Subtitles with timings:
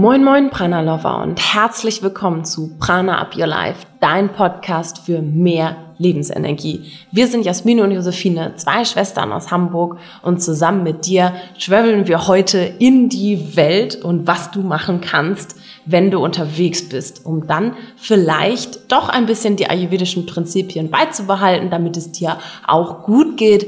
[0.00, 5.20] Moin moin Prana Lover und herzlich willkommen zu Prana Up Your Life, dein Podcast für
[5.20, 6.90] mehr Lebensenergie.
[7.12, 12.26] Wir sind Jasmine und Josephine, zwei Schwestern aus Hamburg und zusammen mit dir traveln wir
[12.26, 17.74] heute in die Welt und was du machen kannst, wenn du unterwegs bist, um dann
[17.96, 23.66] vielleicht doch ein bisschen die ayurvedischen Prinzipien beizubehalten, damit es dir auch gut geht,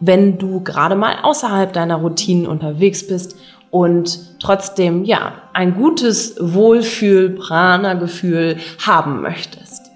[0.00, 3.36] wenn du gerade mal außerhalb deiner Routinen unterwegs bist
[3.70, 9.90] und trotzdem, ja, ein gutes Wohlfühl-Prana-Gefühl haben möchtest.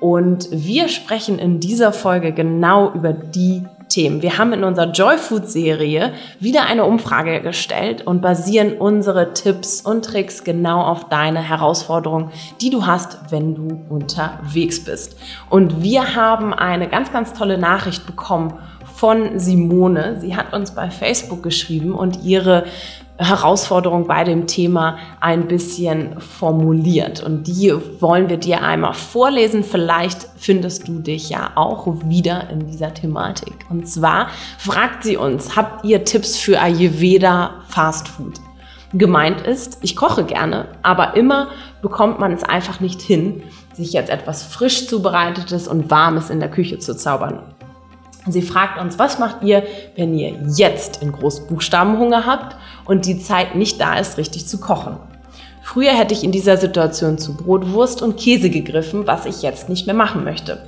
[0.00, 4.22] Und wir sprechen in dieser Folge genau über die Themen.
[4.22, 10.44] Wir haben in unserer Joyfood-Serie wieder eine Umfrage gestellt und basieren unsere Tipps und Tricks
[10.44, 15.18] genau auf deine Herausforderungen, die du hast, wenn du unterwegs bist.
[15.50, 18.54] Und wir haben eine ganz, ganz tolle Nachricht bekommen
[18.98, 20.18] von Simone.
[20.20, 22.64] Sie hat uns bei Facebook geschrieben und ihre
[23.16, 27.22] Herausforderung bei dem Thema ein bisschen formuliert.
[27.22, 29.62] Und die wollen wir dir einmal vorlesen.
[29.62, 33.66] Vielleicht findest du dich ja auch wieder in dieser Thematik.
[33.70, 38.40] Und zwar fragt sie uns, habt ihr Tipps für Ayurveda Fast Food?
[38.94, 41.48] Gemeint ist, ich koche gerne, aber immer
[41.82, 43.42] bekommt man es einfach nicht hin,
[43.74, 47.42] sich jetzt etwas frisch zubereitetes und warmes in der Küche zu zaubern.
[48.32, 49.62] Sie fragt uns, was macht ihr,
[49.96, 54.58] wenn ihr jetzt in Großbuchstaben Hunger habt und die Zeit nicht da ist, richtig zu
[54.58, 54.96] kochen?
[55.62, 59.68] Früher hätte ich in dieser Situation zu Brot, Wurst und Käse gegriffen, was ich jetzt
[59.68, 60.66] nicht mehr machen möchte.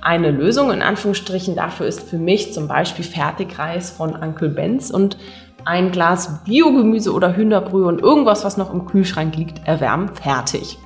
[0.00, 5.16] Eine Lösung in Anführungsstrichen dafür ist für mich zum Beispiel Fertigreis von Uncle Benz und
[5.64, 10.78] ein Glas Biogemüse oder Hühnerbrühe und irgendwas, was noch im Kühlschrank liegt, erwärmen, fertig.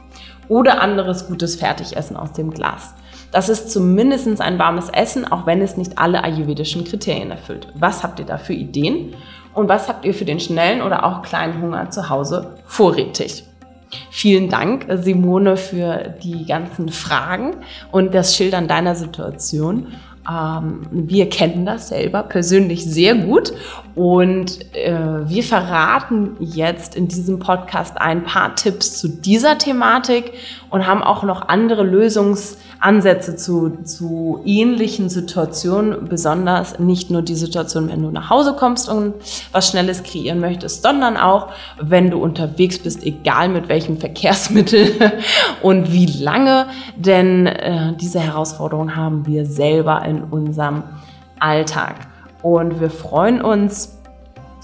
[0.49, 2.95] Oder anderes gutes Fertigessen aus dem Glas.
[3.33, 7.69] Das ist zumindest ein warmes Essen, auch wenn es nicht alle ayurvedischen Kriterien erfüllt.
[7.75, 9.15] Was habt ihr da für Ideen?
[9.55, 13.45] Und was habt ihr für den schnellen oder auch kleinen Hunger zu Hause vorrätig?
[14.11, 17.57] Vielen Dank, Simone, für die ganzen Fragen
[17.91, 19.89] und das Schildern deiner Situation.
[20.31, 23.53] Ähm, wir kennen das selber persönlich sehr gut
[23.95, 24.93] und äh,
[25.29, 30.33] wir verraten jetzt in diesem Podcast ein paar Tipps zu dieser Thematik
[30.69, 31.83] und haben auch noch andere
[32.81, 38.89] Lösungsansätze zu, zu ähnlichen Situationen, besonders nicht nur die Situation, wenn du nach Hause kommst
[38.89, 39.15] und
[39.53, 41.49] was Schnelles kreieren möchtest, sondern auch,
[41.81, 45.13] wenn du unterwegs bist, egal mit welchem Verkehrsmittel
[45.63, 50.83] und wie lange, denn äh, diese Herausforderung haben wir selber in unserem
[51.39, 51.97] Alltag.
[52.43, 54.00] Und wir freuen uns,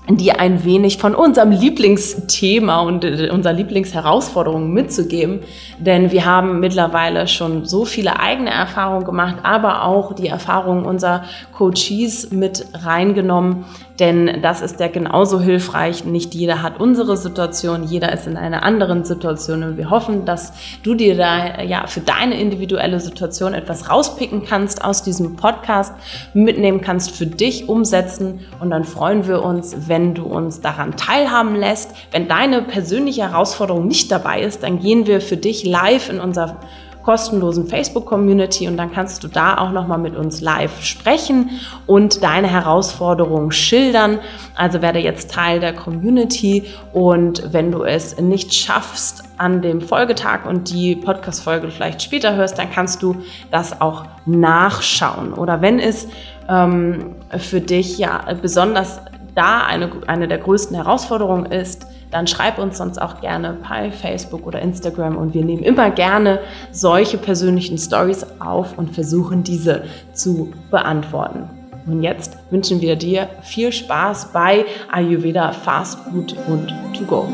[0.08, 5.40] dir ein wenig von unserem Lieblingsthema und äh, unserer Lieblingsherausforderung mitzugeben.
[5.78, 11.24] Denn wir haben mittlerweile schon so viele eigene Erfahrungen gemacht, aber auch die Erfahrungen unserer
[11.52, 13.64] Coaches mit reingenommen,
[13.98, 16.04] denn das ist ja genauso hilfreich.
[16.04, 20.52] Nicht jeder hat unsere Situation, jeder ist in einer anderen Situation und wir hoffen, dass
[20.82, 25.94] du dir da ja für deine individuelle Situation etwas rauspicken kannst aus diesem Podcast,
[26.34, 31.54] mitnehmen kannst für dich umsetzen und dann freuen wir uns, wenn du uns daran teilhaben
[31.54, 31.92] lässt.
[32.10, 36.60] Wenn deine persönliche Herausforderung nicht dabei ist, dann gehen wir für dich live in unser
[37.06, 41.50] kostenlosen Facebook-Community und dann kannst du da auch nochmal mit uns live sprechen
[41.86, 44.18] und deine Herausforderungen schildern.
[44.56, 50.46] Also werde jetzt Teil der Community und wenn du es nicht schaffst an dem Folgetag
[50.48, 53.14] und die Podcast-Folge vielleicht später hörst, dann kannst du
[53.52, 55.32] das auch nachschauen.
[55.32, 56.08] Oder wenn es
[56.48, 58.98] ähm, für dich ja besonders
[59.36, 64.46] da eine, eine der größten Herausforderungen ist, dann schreib uns sonst auch gerne bei Facebook
[64.46, 66.40] oder Instagram und wir nehmen immer gerne
[66.70, 71.48] solche persönlichen Stories auf und versuchen diese zu beantworten.
[71.86, 77.28] Und jetzt wünschen wir dir viel Spaß bei Ayurveda Fast Food und To Go.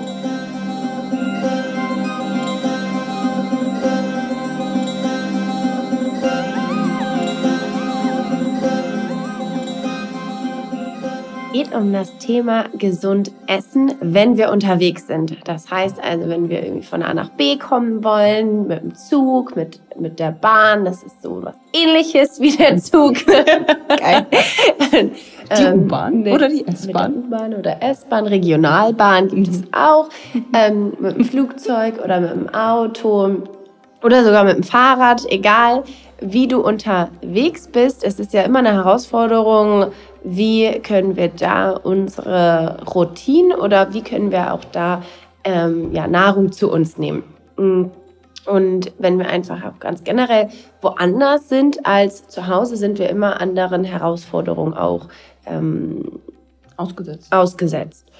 [11.62, 15.36] Geht um das Thema gesund essen, wenn wir unterwegs sind.
[15.44, 19.54] Das heißt also, wenn wir irgendwie von A nach B kommen wollen, mit dem Zug,
[19.54, 23.14] mit, mit der Bahn, das ist so was ähnliches wie der Zug.
[23.26, 24.26] Geil.
[25.56, 27.14] Die ähm, U-Bahn oder die S-Bahn?
[27.14, 30.08] U-Bahn oder S-Bahn, Regionalbahn gibt es auch.
[30.54, 33.42] Ähm, mit dem Flugzeug oder mit dem Auto
[34.02, 35.82] oder sogar mit dem Fahrrad, egal
[36.22, 38.02] wie du unterwegs bist.
[38.02, 39.92] Es ist ja immer eine Herausforderung,
[40.24, 45.02] wie können wir da unsere Routine oder wie können wir auch da
[45.44, 47.24] ähm, ja, Nahrung zu uns nehmen.
[47.56, 47.86] Mm.
[48.44, 50.48] Und wenn wir einfach auch ganz generell
[50.80, 55.06] woanders sind als zu Hause, sind wir immer anderen Herausforderungen auch
[55.46, 56.20] ähm,
[56.76, 57.32] ausgesetzt.
[57.32, 58.10] ausgesetzt.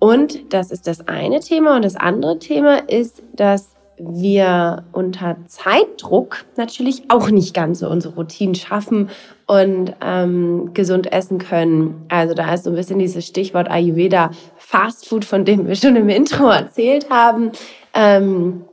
[0.00, 1.76] Und das ist das eine Thema.
[1.76, 3.73] Und das andere Thema ist, dass
[4.10, 9.10] wir unter Zeitdruck natürlich auch nicht ganz so unsere Routinen schaffen
[9.46, 12.04] und ähm, gesund essen können.
[12.08, 15.96] Also da ist so ein bisschen dieses Stichwort Ayurveda Fast Food, von dem wir schon
[15.96, 17.52] im Intro erzählt haben.
[17.94, 18.64] Ähm,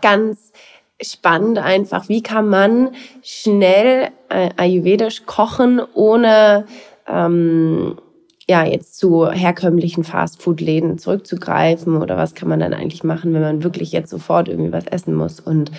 [0.00, 0.52] ganz
[1.00, 2.90] spannend einfach, wie kann man
[3.22, 6.66] schnell äh, ayurvedisch kochen, ohne
[7.06, 7.96] ähm,
[8.48, 13.64] ja, jetzt zu herkömmlichen Fastfood-Läden zurückzugreifen oder was kann man dann eigentlich machen, wenn man
[13.64, 15.70] wirklich jetzt sofort irgendwie was essen muss und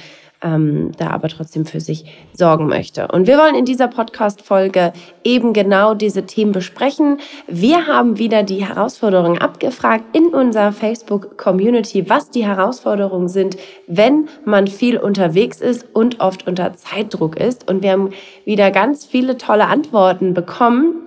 [0.41, 3.07] ähm, da aber trotzdem für sich sorgen möchte.
[3.07, 7.19] Und wir wollen in dieser Podcast-Folge eben genau diese Themen besprechen.
[7.47, 13.57] Wir haben wieder die Herausforderungen abgefragt in unserer Facebook-Community, was die Herausforderungen sind,
[13.87, 17.69] wenn man viel unterwegs ist und oft unter Zeitdruck ist.
[17.69, 18.09] Und wir haben
[18.43, 21.04] wieder ganz viele tolle Antworten bekommen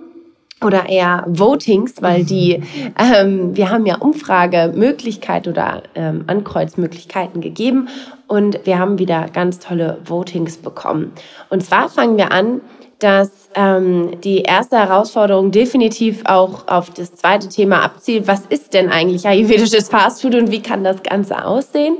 [0.63, 2.61] oder eher Votings, weil die,
[2.97, 7.87] ähm, wir haben ja Umfragemöglichkeit oder ähm, Ankreuzmöglichkeiten gegeben
[8.27, 11.13] und wir haben wieder ganz tolle Votings bekommen.
[11.49, 12.61] Und zwar fangen wir an,
[12.99, 18.27] dass ähm, die erste Herausforderung definitiv auch auf das zweite Thema abzielt.
[18.27, 21.97] Was ist denn eigentlich ayurvedisches Fastfood und wie kann das Ganze aussehen?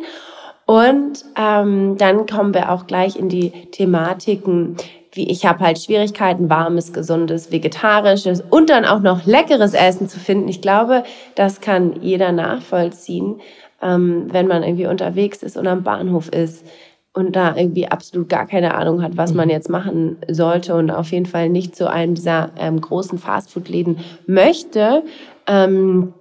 [0.65, 4.75] Und ähm, dann kommen wir auch gleich in die Thematiken,
[5.19, 10.17] wie ich habe halt Schwierigkeiten, warmes, gesundes, vegetarisches und dann auch noch leckeres Essen zu
[10.17, 10.47] finden.
[10.47, 11.03] Ich glaube,
[11.35, 13.41] das kann jeder nachvollziehen,
[13.81, 16.65] ähm, wenn man irgendwie unterwegs ist und am Bahnhof ist
[17.13, 19.51] und da irgendwie absolut gar keine Ahnung hat, was man mhm.
[19.51, 25.03] jetzt machen sollte und auf jeden Fall nicht zu einem dieser ähm, großen Fastfood-Läden möchte,
[25.47, 26.13] ähm,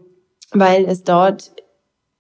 [0.51, 1.53] weil es dort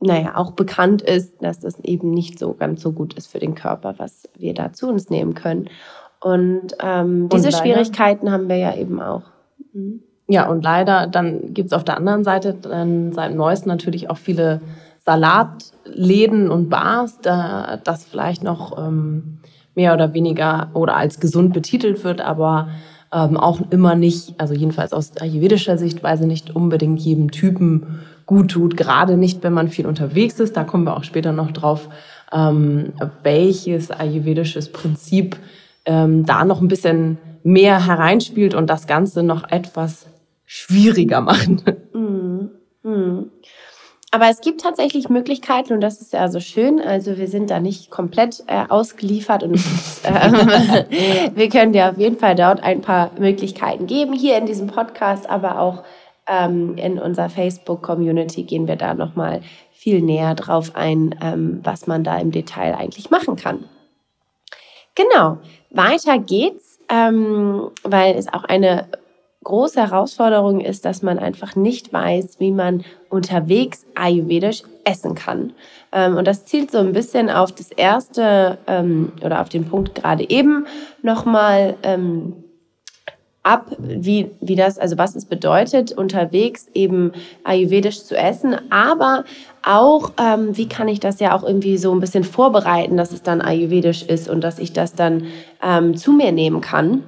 [0.00, 3.56] naja, auch bekannt ist, dass das eben nicht so ganz so gut ist für den
[3.56, 5.68] Körper, was wir da zu uns nehmen können.
[6.20, 9.22] Und ähm, diese und Schwierigkeiten haben wir ja eben auch.
[9.72, 10.02] Mhm.
[10.26, 14.18] Ja, und leider, dann gibt es auf der anderen Seite dann seit neuestem natürlich auch
[14.18, 14.60] viele
[14.98, 19.38] Salatläden und Bars, da das vielleicht noch ähm,
[19.74, 22.68] mehr oder weniger oder als gesund betitelt wird, aber
[23.10, 28.76] ähm, auch immer nicht, also jedenfalls aus ayurvedischer Sichtweise nicht unbedingt jedem Typen gut tut,
[28.76, 30.56] gerade nicht, wenn man viel unterwegs ist.
[30.58, 31.88] Da kommen wir auch später noch drauf,
[32.32, 32.92] ähm,
[33.22, 35.36] welches ayurvedisches Prinzip
[35.88, 40.06] ähm, da noch ein bisschen mehr hereinspielt und das Ganze noch etwas
[40.44, 41.62] schwieriger machen.
[41.92, 42.50] Mhm.
[42.82, 43.30] Mhm.
[44.10, 46.80] Aber es gibt tatsächlich Möglichkeiten und das ist ja so schön.
[46.80, 49.56] Also wir sind da nicht komplett äh, ausgeliefert und
[50.04, 54.14] äh, wir können dir auf jeden Fall dort ein paar Möglichkeiten geben.
[54.14, 55.84] Hier in diesem Podcast, aber auch
[56.26, 59.42] ähm, in unserer Facebook-Community gehen wir da nochmal
[59.72, 63.64] viel näher drauf ein, ähm, was man da im Detail eigentlich machen kann.
[64.94, 65.38] Genau,
[65.70, 68.86] weiter geht's, ähm, weil es auch eine
[69.44, 75.52] große Herausforderung ist, dass man einfach nicht weiß, wie man unterwegs ayurvedisch essen kann.
[75.92, 79.94] Ähm, und das zielt so ein bisschen auf das erste ähm, oder auf den Punkt
[79.94, 80.66] gerade eben
[81.02, 82.44] nochmal ähm,
[83.48, 87.12] ab, wie, wie das, also was es bedeutet, unterwegs eben
[87.44, 89.24] ayurvedisch zu essen, aber
[89.62, 93.22] auch, ähm, wie kann ich das ja auch irgendwie so ein bisschen vorbereiten, dass es
[93.22, 95.24] dann ayurvedisch ist und dass ich das dann
[95.62, 97.02] ähm, zu mir nehmen kann.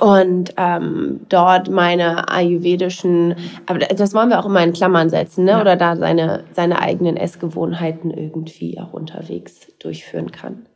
[0.00, 3.36] Und ähm, dort meine ayurvedischen,
[3.66, 5.52] aber das wollen wir auch immer in Klammern setzen, ne?
[5.52, 5.60] Ja.
[5.60, 10.66] oder da seine, seine eigenen Essgewohnheiten irgendwie auch unterwegs durchführen kann.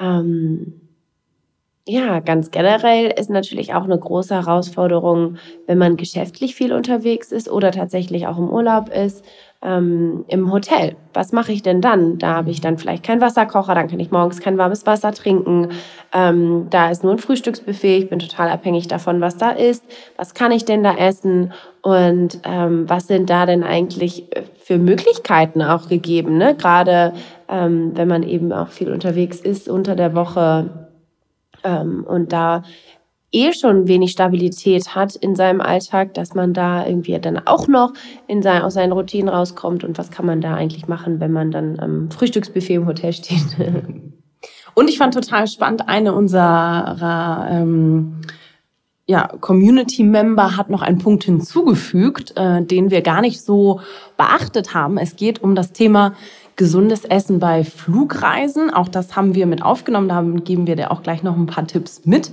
[0.00, 0.85] Ähm,
[1.88, 7.48] ja, ganz generell ist natürlich auch eine große Herausforderung, wenn man geschäftlich viel unterwegs ist
[7.48, 9.24] oder tatsächlich auch im Urlaub ist,
[9.62, 10.96] ähm, im Hotel.
[11.14, 12.18] Was mache ich denn dann?
[12.18, 15.68] Da habe ich dann vielleicht keinen Wasserkocher, dann kann ich morgens kein warmes Wasser trinken.
[16.12, 17.98] Ähm, da ist nur ein Frühstücksbuffet.
[17.98, 19.84] Ich bin total abhängig davon, was da ist.
[20.16, 21.52] Was kann ich denn da essen?
[21.82, 24.24] Und ähm, was sind da denn eigentlich
[24.56, 26.36] für Möglichkeiten auch gegeben?
[26.36, 26.56] Ne?
[26.56, 27.12] Gerade
[27.48, 30.85] ähm, wenn man eben auch viel unterwegs ist unter der Woche
[31.66, 32.62] ähm, und da
[33.32, 37.92] eh schon wenig Stabilität hat in seinem Alltag, dass man da irgendwie dann auch noch
[38.26, 41.50] in sein, aus seinen Routinen rauskommt und was kann man da eigentlich machen, wenn man
[41.50, 43.56] dann am Frühstücksbuffet im Hotel steht.
[44.78, 48.20] Und ich fand total spannend, eine unserer ähm,
[49.06, 53.80] ja, Community-Member hat noch einen Punkt hinzugefügt, äh, den wir gar nicht so
[54.18, 54.98] beachtet haben.
[54.98, 56.12] Es geht um das Thema
[56.56, 58.72] gesundes Essen bei Flugreisen.
[58.72, 60.08] Auch das haben wir mit aufgenommen.
[60.08, 62.32] Da geben wir dir auch gleich noch ein paar Tipps mit.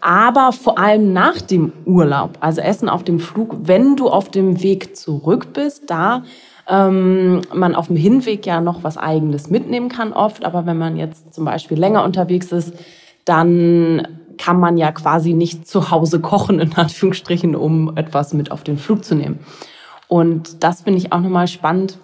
[0.00, 4.62] Aber vor allem nach dem Urlaub, also Essen auf dem Flug, wenn du auf dem
[4.62, 6.24] Weg zurück bist, da
[6.68, 10.44] ähm, man auf dem Hinweg ja noch was Eigenes mitnehmen kann oft.
[10.44, 12.74] Aber wenn man jetzt zum Beispiel länger unterwegs ist,
[13.24, 18.64] dann kann man ja quasi nicht zu Hause kochen, in Anführungsstrichen, um etwas mit auf
[18.64, 19.38] den Flug zu nehmen.
[20.08, 21.98] Und das finde ich auch nochmal spannend,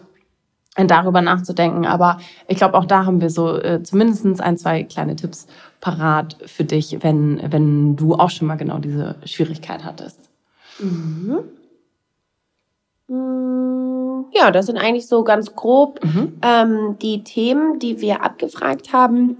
[0.76, 1.86] darüber nachzudenken.
[1.86, 2.18] Aber
[2.48, 5.46] ich glaube, auch da haben wir so äh, zumindest ein, zwei kleine Tipps
[5.80, 10.18] parat für dich, wenn, wenn du auch schon mal genau diese Schwierigkeit hattest.
[10.78, 11.44] Mhm.
[13.08, 16.34] Mm, ja, das sind eigentlich so ganz grob mhm.
[16.42, 19.36] ähm, die Themen, die wir abgefragt haben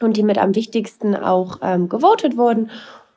[0.00, 2.70] und die mit am wichtigsten auch ähm, gewotet wurden.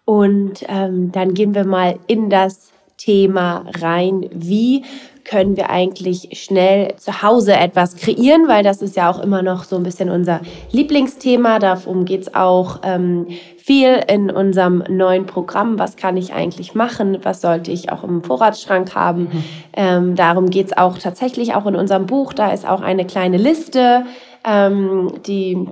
[0.06, 4.84] Und ähm, dann gehen wir mal in das Thema rein, wie
[5.31, 9.63] können wir eigentlich schnell zu Hause etwas kreieren, weil das ist ja auch immer noch
[9.63, 10.41] so ein bisschen unser
[10.73, 11.59] Lieblingsthema.
[11.59, 15.79] Darum geht es auch ähm, viel in unserem neuen Programm.
[15.79, 17.19] Was kann ich eigentlich machen?
[17.23, 19.21] Was sollte ich auch im Vorratsschrank haben?
[19.21, 19.43] Mhm.
[19.71, 22.33] Ähm, darum geht es auch tatsächlich auch in unserem Buch.
[22.33, 24.03] Da ist auch eine kleine Liste,
[24.43, 25.65] ähm, die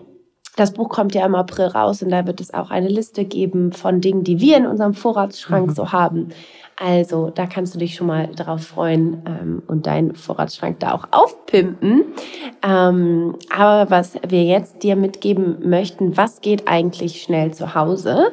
[0.56, 3.72] das Buch kommt ja im April raus und da wird es auch eine Liste geben
[3.72, 5.74] von Dingen, die wir in unserem Vorratsschrank mhm.
[5.74, 6.30] so haben.
[6.82, 11.10] Also da kannst du dich schon mal drauf freuen ähm, und deinen Vorratsschrank da auch
[11.12, 12.06] aufpimpen.
[12.64, 18.32] Ähm, aber was wir jetzt dir mitgeben möchten, was geht eigentlich schnell zu Hause?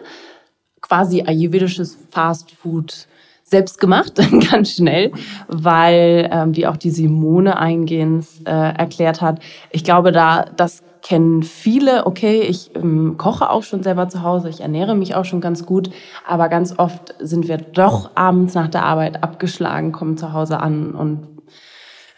[0.80, 3.08] Quasi ayurvedisches Fast Food
[3.48, 4.14] selbst gemacht,
[4.50, 5.12] ganz schnell,
[5.46, 11.44] weil, ähm, wie auch die Simone eingehend äh, erklärt hat, ich glaube, da das kennen
[11.44, 15.40] viele, okay, ich ähm, koche auch schon selber zu Hause, ich ernähre mich auch schon
[15.40, 15.90] ganz gut,
[16.26, 20.90] aber ganz oft sind wir doch abends nach der Arbeit abgeschlagen, kommen zu Hause an
[20.92, 21.28] und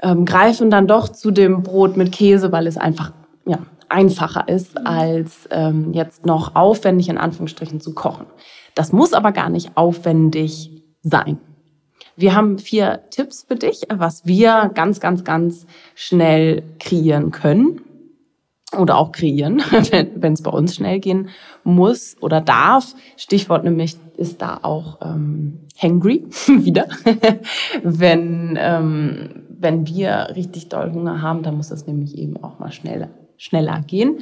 [0.02, 3.12] ähm, greifen dann doch zu dem Brot mit Käse, weil es einfach
[3.44, 3.58] ja,
[3.90, 8.25] einfacher ist, als ähm, jetzt noch aufwendig in Anführungsstrichen zu kochen.
[8.75, 10.77] Das muss aber gar nicht aufwendig
[11.08, 11.38] sein.
[12.16, 17.80] Wir haben vier Tipps für dich, was wir ganz, ganz, ganz schnell kreieren können
[18.76, 19.58] oder auch kreieren,
[20.16, 21.28] wenn es bei uns schnell gehen
[21.64, 22.94] muss oder darf.
[23.16, 26.88] Stichwort nämlich ist da auch ähm, hangry wieder.
[27.84, 32.72] wenn, ähm, wenn wir richtig doll Hunger haben, dann muss das nämlich eben auch mal
[32.72, 34.18] schneller, schneller gehen.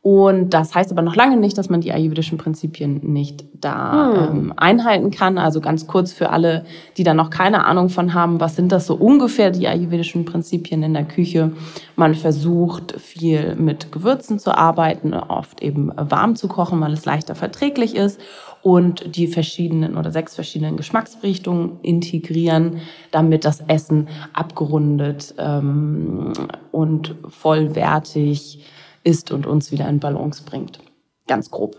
[0.00, 4.36] Und das heißt aber noch lange nicht, dass man die ayurvedischen Prinzipien nicht da hm.
[4.36, 5.38] ähm, einhalten kann.
[5.38, 6.64] Also ganz kurz für alle,
[6.96, 10.82] die da noch keine Ahnung von haben, was sind das so ungefähr die ayurvedischen Prinzipien
[10.84, 11.52] in der Küche?
[11.96, 17.34] Man versucht viel mit Gewürzen zu arbeiten, oft eben warm zu kochen, weil es leichter
[17.34, 18.20] verträglich ist
[18.62, 26.32] und die verschiedenen oder sechs verschiedenen Geschmacksrichtungen integrieren, damit das Essen abgerundet ähm,
[26.70, 28.64] und vollwertig
[29.08, 30.80] ist und uns wieder in Balance bringt.
[31.26, 31.76] Ganz grob.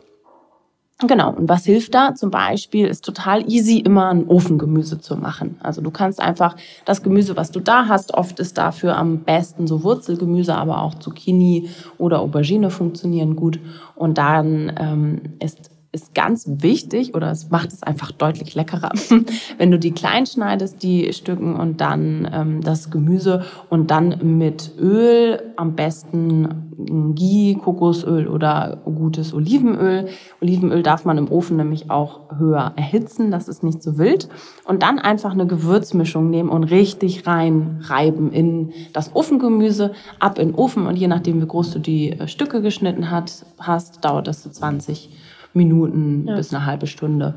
[1.07, 2.13] Genau, und was hilft da?
[2.13, 5.57] Zum Beispiel ist total easy, immer ein Ofengemüse zu machen.
[5.63, 9.65] Also du kannst einfach das Gemüse, was du da hast, oft ist dafür am besten
[9.65, 13.61] so Wurzelgemüse, aber auch Zucchini oder Aubergine funktionieren gut.
[13.95, 18.91] Und dann ähm, ist ist ganz wichtig oder es macht es einfach deutlich leckerer,
[19.57, 24.71] wenn du die klein schneidest, die Stücken und dann ähm, das Gemüse und dann mit
[24.79, 26.69] Öl, am besten
[27.15, 30.07] Ghee, Kokosöl oder gutes Olivenöl.
[30.41, 34.29] Olivenöl darf man im Ofen nämlich auch höher erhitzen, das ist nicht so wild.
[34.65, 40.55] Und dann einfach eine Gewürzmischung nehmen und richtig reinreiben in das Ofengemüse, ab in den
[40.55, 44.49] Ofen und je nachdem, wie groß du die äh, Stücke geschnitten hast, dauert das so
[44.49, 45.09] 20
[45.53, 46.35] Minuten ja.
[46.35, 47.35] bis eine halbe Stunde.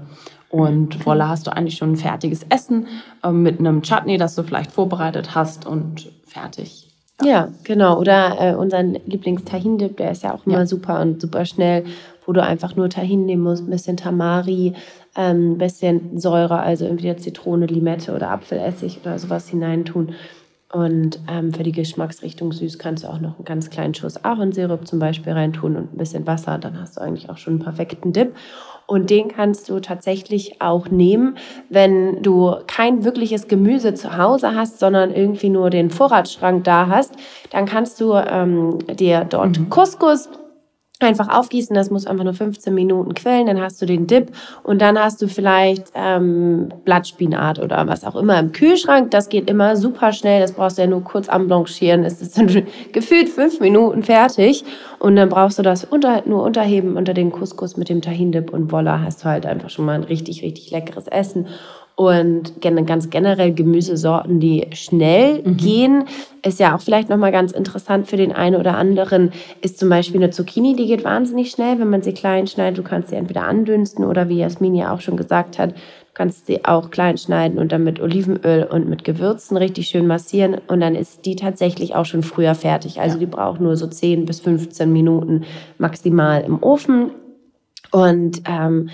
[0.48, 2.86] Und voilà, hast du eigentlich schon ein fertiges Essen
[3.24, 6.90] äh, mit einem Chutney, das du vielleicht vorbereitet hast und fertig.
[7.22, 7.98] Ja, ja genau.
[7.98, 10.66] Oder äh, unseren Lieblings-Tahin-Dip, der ist ja auch immer ja.
[10.66, 11.84] super und super schnell,
[12.26, 14.74] wo du einfach nur Tahin nehmen musst, ein bisschen Tamari,
[15.14, 20.14] ein ähm, bisschen Säure, also entweder Zitrone, Limette oder Apfelessig oder sowas hineintun.
[20.72, 24.86] Und ähm, für die Geschmacksrichtung süß kannst du auch noch einen ganz kleinen Schuss Ahornsirup
[24.86, 26.56] zum Beispiel reintun und ein bisschen Wasser.
[26.56, 28.34] Dann hast du eigentlich auch schon einen perfekten Dip.
[28.86, 31.36] Und den kannst du tatsächlich auch nehmen,
[31.68, 37.14] wenn du kein wirkliches Gemüse zu Hause hast, sondern irgendwie nur den Vorratsschrank da hast.
[37.50, 39.68] Dann kannst du ähm, dir dort mhm.
[39.68, 40.30] Couscous
[41.02, 44.32] einfach aufgießen, das muss einfach nur 15 Minuten quellen, dann hast du den Dip
[44.62, 49.10] und dann hast du vielleicht ähm, Blattspinat oder was auch immer im Kühlschrank.
[49.10, 52.48] Das geht immer super schnell, das brauchst du ja nur kurz anblanchieren, es ist dann
[52.92, 54.64] gefühlt fünf Minuten fertig
[54.98, 58.72] und dann brauchst du das unter, nur unterheben unter den Couscous mit dem Tahin-Dip und
[58.72, 61.46] voila, hast du halt einfach schon mal ein richtig, richtig leckeres Essen.
[62.08, 65.56] Und ganz generell Gemüsesorten, die schnell mhm.
[65.56, 66.04] gehen,
[66.44, 70.22] ist ja auch vielleicht nochmal ganz interessant für den einen oder anderen, ist zum Beispiel
[70.22, 72.78] eine Zucchini, die geht wahnsinnig schnell, wenn man sie klein schneidet.
[72.78, 76.46] Du kannst sie entweder andünsten oder wie Jasmin ja auch schon gesagt hat, du kannst
[76.46, 80.80] sie auch klein schneiden und dann mit Olivenöl und mit Gewürzen richtig schön massieren und
[80.80, 83.00] dann ist die tatsächlich auch schon früher fertig.
[83.00, 83.20] Also ja.
[83.20, 85.44] die braucht nur so 10 bis 15 Minuten
[85.78, 87.12] maximal im Ofen
[87.92, 88.88] Und ähm,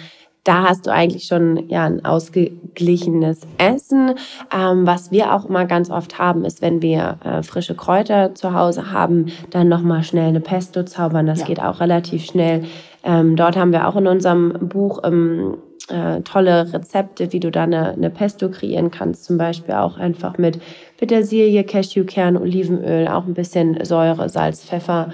[0.45, 4.15] da hast du eigentlich schon ja ein ausgeglichenes Essen.
[4.55, 8.55] Ähm, was wir auch immer ganz oft haben, ist, wenn wir äh, frische Kräuter zu
[8.55, 11.27] Hause haben, dann nochmal schnell eine Pesto zaubern.
[11.27, 11.47] Das ja.
[11.47, 12.65] geht auch relativ schnell.
[13.05, 17.63] Ähm, dort haben wir auch in unserem Buch ähm, äh, tolle Rezepte, wie du da
[17.65, 19.25] eine, eine, Pesto kreieren kannst.
[19.25, 20.61] Zum Beispiel auch einfach mit
[20.99, 25.11] Petersilie, Cashewkern, Olivenöl, auch ein bisschen Säure, Salz, Pfeffer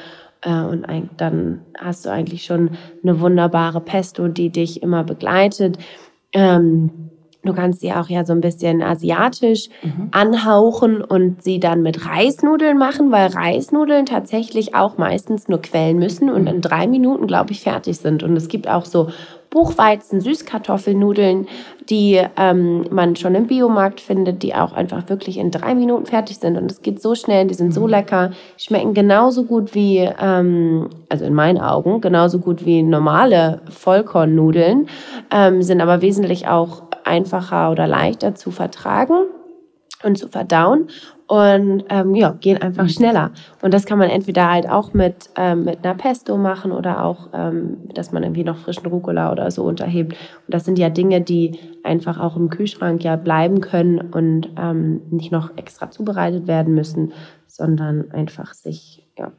[0.51, 0.87] und
[1.17, 2.71] dann hast du eigentlich schon
[3.03, 5.79] eine wunderbare Pesto, die dich immer begleitet.
[6.33, 7.11] Ähm,
[7.45, 10.09] Du kannst sie auch ja so ein bisschen asiatisch mhm.
[10.11, 16.31] anhauchen und sie dann mit Reisnudeln machen, weil Reisnudeln tatsächlich auch meistens nur quellen müssen
[16.31, 18.23] und in drei Minuten, glaube ich, fertig sind.
[18.23, 19.09] Und es gibt auch so
[19.55, 21.47] Buchweizen, Süßkartoffelnudeln,
[21.89, 26.39] die ähm, man schon im Biomarkt findet, die auch einfach wirklich in drei Minuten fertig
[26.39, 26.57] sind.
[26.57, 27.89] Und es geht so schnell, die sind so mhm.
[27.89, 34.89] lecker, schmecken genauso gut wie, ähm, also in meinen Augen, genauso gut wie normale Vollkornnudeln,
[35.31, 39.27] ähm, sind aber wesentlich auch einfacher oder leichter zu vertragen
[40.03, 40.89] und zu verdauen
[41.27, 42.89] und ähm, ja, gehen einfach mhm.
[42.89, 43.31] schneller.
[43.63, 47.31] Und das kann man entweder halt auch mit, ähm, mit einer Pesto machen oder auch,
[47.33, 50.13] ähm, dass man irgendwie noch frischen Rucola oder so unterhebt.
[50.13, 55.01] Und das sind ja Dinge, die einfach auch im Kühlschrank ja bleiben können und ähm,
[55.11, 57.13] nicht noch extra zubereitet werden müssen,
[57.47, 59.33] sondern einfach sich ja,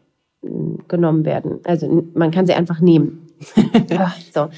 [0.87, 1.59] genommen werden.
[1.65, 3.27] Also man kann sie einfach nehmen.
[4.33, 4.49] so.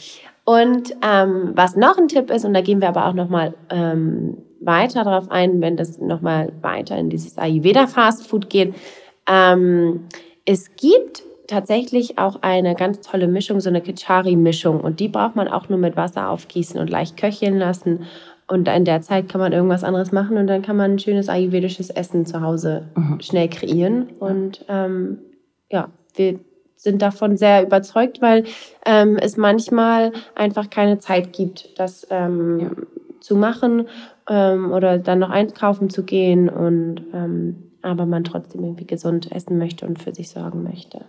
[0.48, 4.38] Und ähm, was noch ein Tipp ist, und da gehen wir aber auch nochmal ähm,
[4.62, 8.74] weiter darauf ein, wenn das nochmal weiter in dieses Ayurveda Fast Food geht.
[9.28, 10.06] Ähm,
[10.46, 14.80] es gibt tatsächlich auch eine ganz tolle Mischung, so eine Kichari-Mischung.
[14.80, 18.06] Und die braucht man auch nur mit Wasser aufgießen und leicht köcheln lassen.
[18.48, 21.28] Und in der Zeit kann man irgendwas anderes machen und dann kann man ein schönes
[21.28, 23.20] ayurvedisches Essen zu Hause mhm.
[23.20, 24.12] schnell kreieren.
[24.20, 25.20] Und ähm,
[25.70, 26.40] ja, wir
[26.78, 28.46] sind davon sehr überzeugt, weil
[28.86, 32.72] ähm, es manchmal einfach keine Zeit gibt, das ähm, ja.
[33.20, 33.88] zu machen
[34.30, 39.58] ähm, oder dann noch einkaufen zu gehen und ähm, aber man trotzdem irgendwie gesund essen
[39.58, 41.06] möchte und für sich sorgen möchte.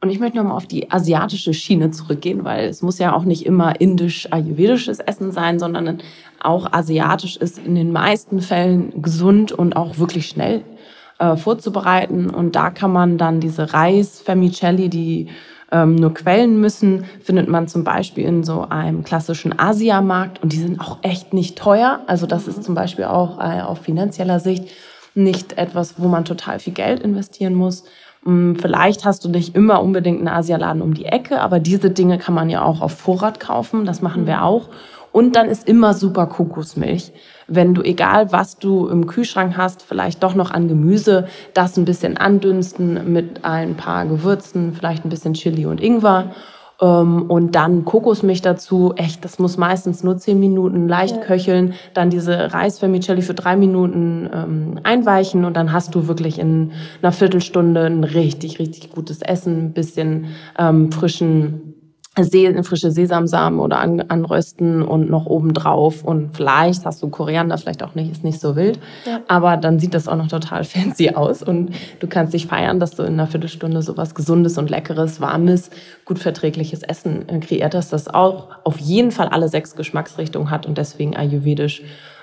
[0.00, 3.46] Und ich möchte nochmal auf die asiatische Schiene zurückgehen, weil es muss ja auch nicht
[3.46, 5.98] immer indisch-ayurvedisches Essen sein, sondern
[6.40, 10.62] auch asiatisch ist in den meisten Fällen gesund und auch wirklich schnell
[11.18, 12.30] äh, vorzubereiten.
[12.30, 15.28] Und da kann man dann diese Reis-Vermicelli, die
[15.72, 20.42] ähm, nur quellen müssen, findet man zum Beispiel in so einem klassischen Asiamarkt.
[20.42, 22.00] Und die sind auch echt nicht teuer.
[22.06, 24.68] Also das ist zum Beispiel auch äh, auf finanzieller Sicht
[25.14, 27.84] nicht etwas, wo man total viel Geld investieren muss.
[28.24, 32.18] Mm, vielleicht hast du nicht immer unbedingt einen Asialaden um die Ecke, aber diese Dinge
[32.18, 33.84] kann man ja auch auf Vorrat kaufen.
[33.84, 34.68] Das machen wir auch.
[35.14, 37.12] Und dann ist immer super Kokosmilch.
[37.46, 41.84] Wenn du, egal was du im Kühlschrank hast, vielleicht doch noch an Gemüse, das ein
[41.84, 46.32] bisschen andünsten mit ein paar Gewürzen, vielleicht ein bisschen Chili und Ingwer.
[46.82, 48.92] Ähm, und dann Kokosmilch dazu.
[48.96, 51.22] Echt, das muss meistens nur zehn Minuten leicht ja.
[51.22, 51.74] köcheln.
[51.94, 56.72] Dann diese Reisvermicelli für drei Minuten ähm, einweichen und dann hast du wirklich in
[57.02, 60.26] einer Viertelstunde ein richtig, richtig gutes Essen, ein bisschen
[60.58, 61.73] ähm, frischen
[62.20, 67.58] See, frische Sesamsamen oder an, anrösten und noch oben drauf und vielleicht hast du Koriander,
[67.58, 69.20] vielleicht auch nicht, ist nicht so wild, ja.
[69.26, 71.42] aber dann sieht das auch noch total fancy aus.
[71.42, 75.70] Und du kannst dich feiern, dass du in einer Viertelstunde sowas Gesundes und Leckeres, Warmes,
[76.04, 80.66] gut verträgliches Essen äh, kreiert hast, das auch auf jeden Fall alle sechs Geschmacksrichtungen hat
[80.66, 81.82] und deswegen ayurvedisch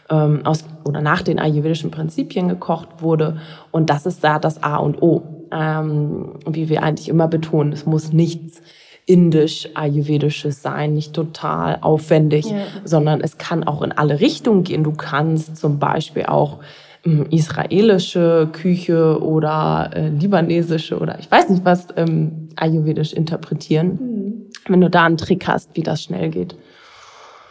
[0.10, 3.42] ähm, aus oder nach den ayurvedischen Prinzipien gekocht wurde.
[3.72, 7.86] Und das ist da das A und O, ähm, wie wir eigentlich immer betonen, es
[7.86, 8.62] muss nichts
[9.06, 12.58] indisch-ayurvedisches sein, nicht total aufwendig, ja.
[12.84, 14.84] sondern es kann auch in alle Richtungen gehen.
[14.84, 16.60] Du kannst zum Beispiel auch
[17.04, 24.34] ähm, israelische Küche oder äh, libanesische oder ich weiß nicht was ähm, ayurvedisch interpretieren, mhm.
[24.68, 26.56] wenn du da einen Trick hast, wie das schnell geht.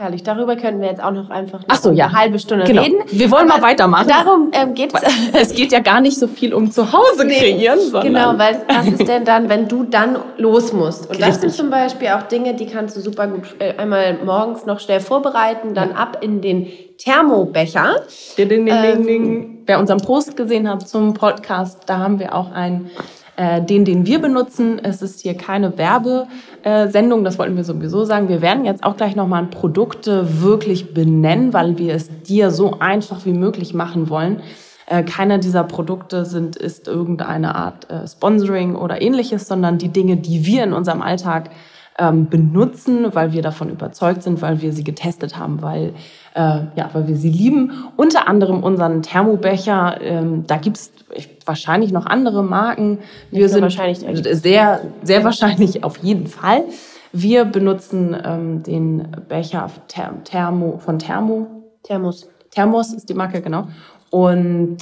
[0.01, 2.07] Herrlich, darüber können wir jetzt auch noch einfach Ach so, ja.
[2.07, 2.81] eine halbe Stunde genau.
[2.81, 3.03] reden.
[3.11, 4.09] Wir wollen Aber mal weitermachen.
[4.09, 5.03] Darum ähm, geht es.
[5.35, 8.15] Es geht ja gar nicht so viel um zu Hause nee, kreieren, sondern.
[8.15, 11.03] Genau, weil was ist denn dann, wenn du dann los musst?
[11.03, 11.27] Und Richtig.
[11.27, 14.81] das sind zum Beispiel auch Dinge, die kannst du super gut äh, einmal morgens noch
[14.81, 15.97] schnell vorbereiten, dann ja.
[15.97, 17.97] ab in den Thermobecher.
[18.39, 19.59] Ding, ding, ding, ähm, ding.
[19.67, 22.91] Wer unseren Post gesehen hat zum Podcast, da haben wir auch einen
[23.41, 24.79] äh, den, den wir benutzen.
[24.83, 25.79] Es ist hier keine
[26.63, 28.29] Werbesendung, das wollten wir sowieso sagen.
[28.29, 33.25] Wir werden jetzt auch gleich nochmal Produkte wirklich benennen, weil wir es dir so einfach
[33.25, 34.43] wie möglich machen wollen.
[34.87, 40.17] Äh, keiner dieser Produkte sind, ist irgendeine Art äh, Sponsoring oder ähnliches, sondern die Dinge,
[40.17, 41.51] die wir in unserem Alltag
[42.01, 45.93] ähm, benutzen, weil wir davon überzeugt sind, weil wir sie getestet haben, weil,
[46.35, 47.85] äh, ja, weil wir sie lieben.
[47.97, 50.01] Unter anderem unseren Thermobecher.
[50.01, 50.93] Ähm, da gibt's
[51.45, 52.99] wahrscheinlich noch andere Marken.
[53.31, 56.65] Wir sind wahrscheinlich sehr, sehr wahrscheinlich auf jeden Fall.
[57.13, 59.71] Wir benutzen ähm, den Becher
[60.25, 61.47] Thermo, von Thermo.
[61.83, 62.29] Thermos.
[62.51, 63.69] Thermos ist die Marke, genau.
[64.11, 64.79] Und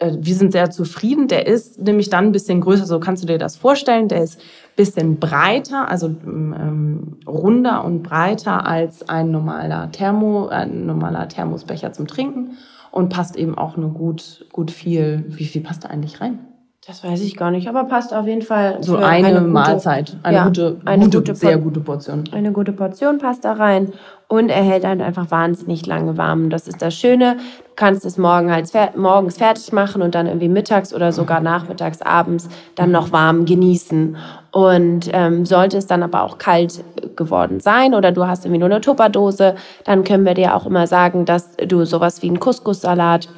[0.00, 1.28] äh, wir sind sehr zufrieden.
[1.28, 4.08] Der ist nämlich dann ein bisschen größer, so kannst du dir das vorstellen.
[4.08, 10.86] Der ist ein bisschen breiter, also ähm, runder und breiter als ein normaler Thermo, ein
[10.86, 12.56] normaler Thermosbecher zum Trinken
[12.90, 15.24] und passt eben auch nur gut, gut viel.
[15.28, 16.49] Wie viel passt da eigentlich rein?
[16.86, 18.82] Das weiß ich gar nicht, aber passt auf jeden Fall.
[18.82, 22.24] So eine, eine gute, Mahlzeit, eine, ja, gute, eine gute, gute, sehr gute Portion.
[22.32, 23.92] Eine gute Portion passt da rein
[24.28, 26.48] und er hält dann einfach wahnsinnig lange warm.
[26.48, 27.36] Das ist das Schöne.
[27.36, 32.00] Du kannst es morgen halt morgens fertig machen und dann irgendwie mittags oder sogar nachmittags,
[32.00, 34.16] abends dann noch warm genießen.
[34.50, 36.82] Und ähm, sollte es dann aber auch kalt
[37.14, 40.86] geworden sein oder du hast irgendwie nur eine Tupperdose, dann können wir dir auch immer
[40.86, 43.28] sagen, dass du sowas wie einen Couscous-Salat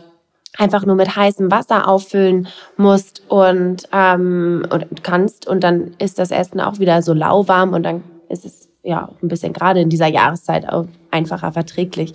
[0.59, 6.31] einfach nur mit heißem Wasser auffüllen musst und, ähm, und kannst und dann ist das
[6.31, 10.09] Essen auch wieder so lauwarm und dann ist es ja ein bisschen gerade in dieser
[10.09, 12.13] Jahreszeit auch einfacher verträglich.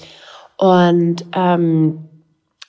[0.57, 2.07] Und ähm,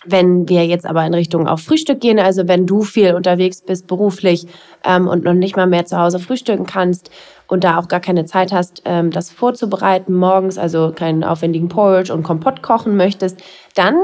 [0.04, 3.86] wenn wir jetzt aber in Richtung auf Frühstück gehen, also wenn du viel unterwegs bist
[3.86, 4.46] beruflich
[4.84, 7.10] ähm, und noch nicht mal mehr zu Hause frühstücken kannst
[7.48, 12.14] und da auch gar keine Zeit hast, ähm, das vorzubereiten morgens, also keinen aufwendigen Porridge
[12.14, 13.42] und Kompott kochen möchtest,
[13.74, 13.96] dann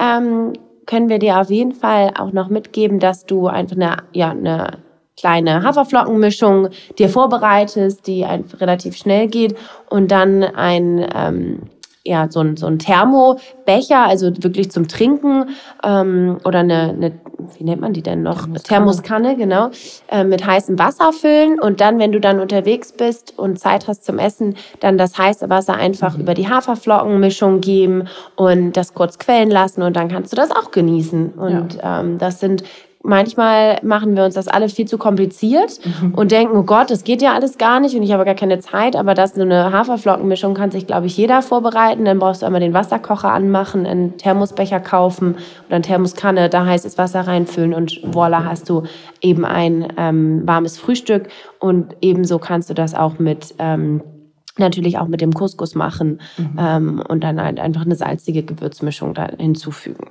[0.00, 0.54] ähm,
[0.92, 4.76] können wir dir auf jeden Fall auch noch mitgeben, dass du einfach eine, ja, eine
[5.16, 8.26] kleine Haferflockenmischung dir vorbereitest, die
[8.60, 9.56] relativ schnell geht
[9.88, 11.60] und dann ein ähm,
[12.04, 15.50] ja, so ein, so ein Thermobecher, also wirklich zum Trinken
[15.84, 17.12] ähm, oder eine, eine,
[17.56, 18.42] wie nennt man die denn noch?
[18.42, 19.70] Thermoskanne, Thermoskanne genau,
[20.08, 24.04] äh, mit heißem Wasser füllen und dann, wenn du dann unterwegs bist und Zeit hast
[24.04, 26.22] zum Essen, dann das heiße Wasser einfach mhm.
[26.22, 30.72] über die Haferflockenmischung geben und das kurz quellen lassen und dann kannst du das auch
[30.72, 31.34] genießen.
[31.34, 32.00] Und ja.
[32.00, 32.64] ähm, das sind
[33.02, 36.14] manchmal machen wir uns das alle viel zu kompliziert mhm.
[36.14, 38.60] und denken, oh Gott, das geht ja alles gar nicht und ich habe gar keine
[38.60, 38.96] Zeit.
[38.96, 42.04] Aber das so eine Haferflockenmischung kann sich, glaube ich, jeder vorbereiten.
[42.04, 45.36] Dann brauchst du einmal den Wasserkocher anmachen, einen Thermosbecher kaufen
[45.66, 48.84] oder eine Thermoskanne, da heißes Wasser reinfüllen und voila, hast du
[49.20, 51.28] eben ein ähm, warmes Frühstück.
[51.58, 54.02] Und ebenso kannst du das auch mit ähm,
[54.58, 56.56] natürlich auch mit dem Couscous machen mhm.
[56.58, 60.10] ähm, und dann halt einfach eine salzige Gewürzmischung da hinzufügen.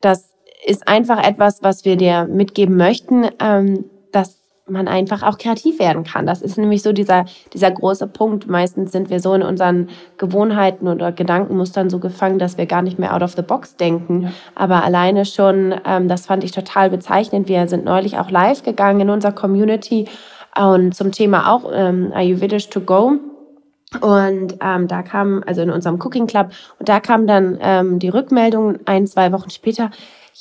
[0.00, 0.35] Das
[0.66, 6.02] ist einfach etwas, was wir dir mitgeben möchten, ähm, dass man einfach auch kreativ werden
[6.02, 6.26] kann.
[6.26, 8.48] Das ist nämlich so dieser, dieser große Punkt.
[8.48, 12.98] Meistens sind wir so in unseren Gewohnheiten oder Gedankenmustern so gefangen, dass wir gar nicht
[12.98, 14.22] mehr out of the box denken.
[14.22, 14.32] Ja.
[14.56, 17.48] Aber alleine schon, ähm, das fand ich total bezeichnend.
[17.48, 20.08] Wir sind neulich auch live gegangen in unserer Community
[20.60, 23.20] und zum Thema auch ähm, Ayurvedisch to go.
[24.00, 26.50] Und ähm, da kam, also in unserem Cooking Club,
[26.80, 29.90] und da kam dann ähm, die Rückmeldung ein, zwei Wochen später,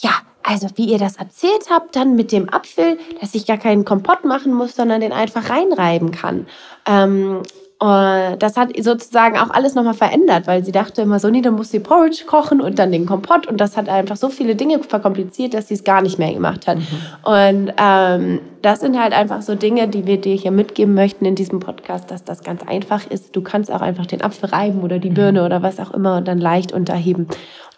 [0.02, 0.12] ja,
[0.44, 4.26] also wie ihr das erzählt habt, dann mit dem Apfel, dass ich gar keinen Kompott
[4.26, 6.48] machen muss, sondern den einfach reinreiben kann.
[6.86, 7.42] Ähm,
[7.82, 11.56] äh, das hat sozusagen auch alles nochmal verändert, weil sie dachte immer so, nee, dann
[11.56, 14.82] muss sie Porridge kochen und dann den Kompott und das hat einfach so viele Dinge
[14.82, 16.78] verkompliziert, dass sie es gar nicht mehr gemacht hat.
[16.78, 16.86] Mhm.
[17.24, 21.36] Und ähm, das sind halt einfach so Dinge, die wir dir hier mitgeben möchten in
[21.36, 23.36] diesem Podcast, dass das ganz einfach ist.
[23.36, 25.46] Du kannst auch einfach den Apfel reiben oder die Birne mhm.
[25.46, 27.28] oder was auch immer und dann leicht unterheben.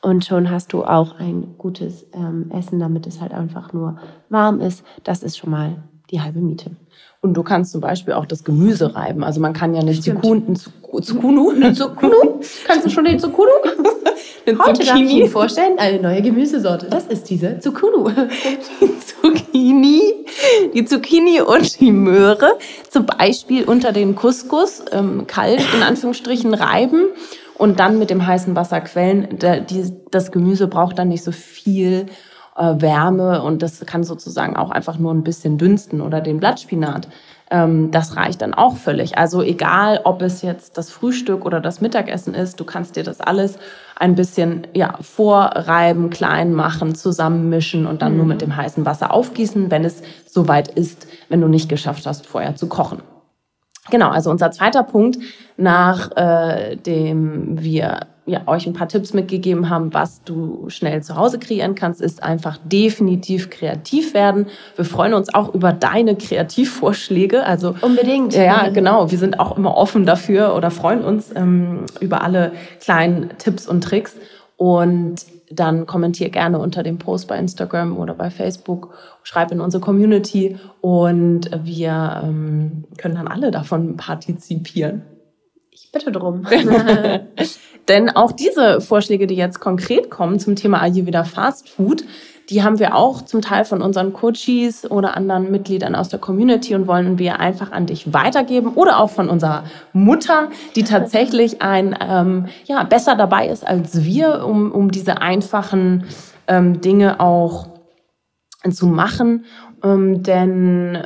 [0.02, 3.98] Und schon hast du auch ein gutes ähm, Essen, damit es halt einfach nur
[4.30, 4.86] warm ist.
[5.04, 5.78] Das ist schon mal
[6.12, 6.72] die halbe Miete.
[7.22, 9.24] Und du kannst zum Beispiel auch das Gemüse reiben.
[9.24, 10.54] Also man kann ja eine Zucchini,
[11.02, 12.12] Zucchini, eine Zucchini,
[12.66, 13.50] kannst du schon den Zucchini?
[14.60, 16.88] Heute darf ich Ihnen vorstellen, eine neue Gemüsesorte.
[16.90, 18.12] Das ist diese Zucchini.
[18.80, 20.02] Die Zucchini,
[20.74, 22.52] die Zucchini und die Möhre
[22.90, 27.08] zum Beispiel unter den Couscous ähm, kalt in Anführungsstrichen reiben
[27.58, 29.38] und dann mit dem heißen Wasser quellen.
[30.12, 32.06] das Gemüse braucht dann nicht so viel
[32.58, 37.08] Wärme und das kann sozusagen auch einfach nur ein bisschen dünsten oder den Blattspinat.
[37.50, 39.18] Ähm, das reicht dann auch völlig.
[39.18, 43.22] Also egal, ob es jetzt das Frühstück oder das Mittagessen ist, du kannst dir das
[43.22, 43.58] alles
[43.96, 48.18] ein bisschen ja, vorreiben, klein machen, zusammenmischen und dann mhm.
[48.18, 52.28] nur mit dem heißen Wasser aufgießen, wenn es soweit ist, wenn du nicht geschafft hast,
[52.28, 53.02] vorher zu kochen.
[53.90, 55.18] Genau, also unser zweiter Punkt,
[55.56, 61.40] nachdem äh, wir ja, euch ein paar Tipps mitgegeben haben, was du schnell zu Hause
[61.40, 64.48] kreieren kannst, ist einfach definitiv kreativ werden.
[64.76, 67.46] Wir freuen uns auch über deine Kreativvorschläge.
[67.46, 68.36] Also unbedingt.
[68.36, 69.10] Ja, genau.
[69.10, 73.82] Wir sind auch immer offen dafür oder freuen uns ähm, über alle kleinen Tipps und
[73.84, 74.16] Tricks.
[74.58, 79.82] Und dann kommentier gerne unter dem Post bei Instagram oder bei Facebook, schreib in unsere
[79.82, 85.04] Community und wir ähm, können dann alle davon partizipieren.
[85.72, 86.46] Ich bitte drum.
[87.88, 92.04] Denn auch diese Vorschläge, die jetzt konkret kommen zum Thema Ayurveda Fast Food,
[92.50, 96.76] Die haben wir auch zum Teil von unseren Coaches oder anderen Mitgliedern aus der Community
[96.76, 101.98] und wollen wir einfach an dich weitergeben oder auch von unserer Mutter, die tatsächlich ein
[102.00, 106.06] ähm, ja besser dabei ist als wir, um um diese einfachen
[106.48, 107.68] ähm, Dinge auch
[108.70, 109.46] zu machen.
[109.84, 111.06] Ähm, denn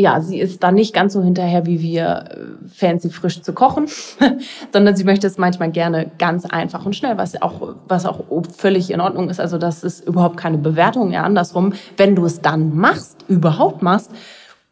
[0.00, 3.88] ja, sie ist da nicht ganz so hinterher wie wir, äh, fancy frisch zu kochen,
[4.72, 8.20] sondern sie möchte es manchmal gerne ganz einfach und schnell, was auch, was auch
[8.56, 9.40] völlig in Ordnung ist.
[9.40, 11.72] Also das ist überhaupt keine Bewertung, ja andersrum.
[11.96, 14.12] Wenn du es dann machst, überhaupt machst,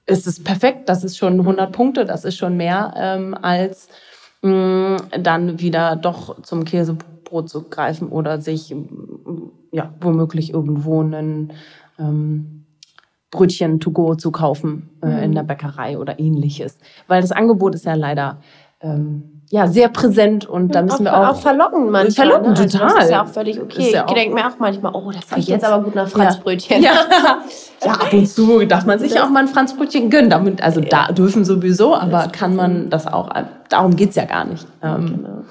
[0.07, 0.89] ist es perfekt.
[0.89, 3.89] Das ist schon 100 Punkte, das ist schon mehr ähm, als
[4.43, 8.73] mh, mm, dann wieder doch zum Käsebrot zu greifen oder sich
[9.73, 11.53] ja womöglich irgendwo einen
[11.99, 12.56] ähm,
[13.37, 15.23] Brötchen to go zu kaufen äh, mhm.
[15.23, 16.79] in der Bäckerei oder ähnliches.
[17.07, 18.39] Weil das Angebot ist ja leider
[18.81, 21.37] ähm, ja, sehr präsent und da müssen auch, wir auch.
[21.37, 22.29] Auch verlocken manchmal.
[22.29, 22.55] Verlocken, ne?
[22.55, 22.83] total.
[22.83, 23.93] Also das ist ja auch völlig okay.
[23.93, 26.83] Ja ich denke mir auch manchmal, oh, das riecht jetzt aber gut nach Franzbrötchen.
[26.83, 26.93] Ja.
[26.93, 27.39] ja.
[27.85, 30.31] ja, ab und zu darf man sich das auch mal ein Franzbrötchen gönnen.
[30.31, 33.29] Damit, also da dürfen sowieso, aber kann man das auch,
[33.69, 34.67] darum geht es ja gar nicht.
[34.83, 35.45] Ähm, genau.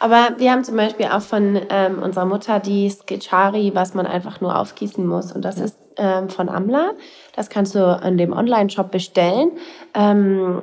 [0.00, 4.40] Aber wir haben zum Beispiel auch von ähm, unserer Mutter die Sketchari, was man einfach
[4.40, 5.32] nur aufgießen muss.
[5.32, 6.92] Und das ist ähm, von Amla.
[7.34, 9.52] Das kannst du an dem Online-Shop bestellen.
[9.94, 10.62] Ähm,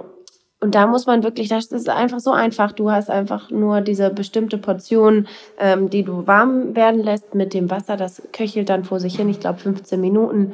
[0.62, 2.72] und da muss man wirklich, das ist einfach so einfach.
[2.72, 5.28] Du hast einfach nur diese bestimmte Portion,
[5.60, 7.98] ähm, die du warm werden lässt mit dem Wasser.
[7.98, 10.54] Das köchelt dann vor sich hin, ich glaube 15 Minuten.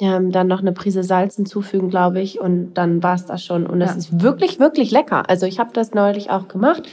[0.00, 2.40] Ähm, dann noch eine Prise Salz hinzufügen, glaube ich.
[2.40, 3.66] Und dann war es das schon.
[3.66, 3.98] Und es ja.
[3.98, 5.28] ist wirklich, wirklich lecker.
[5.28, 6.88] Also ich habe das neulich auch gemacht.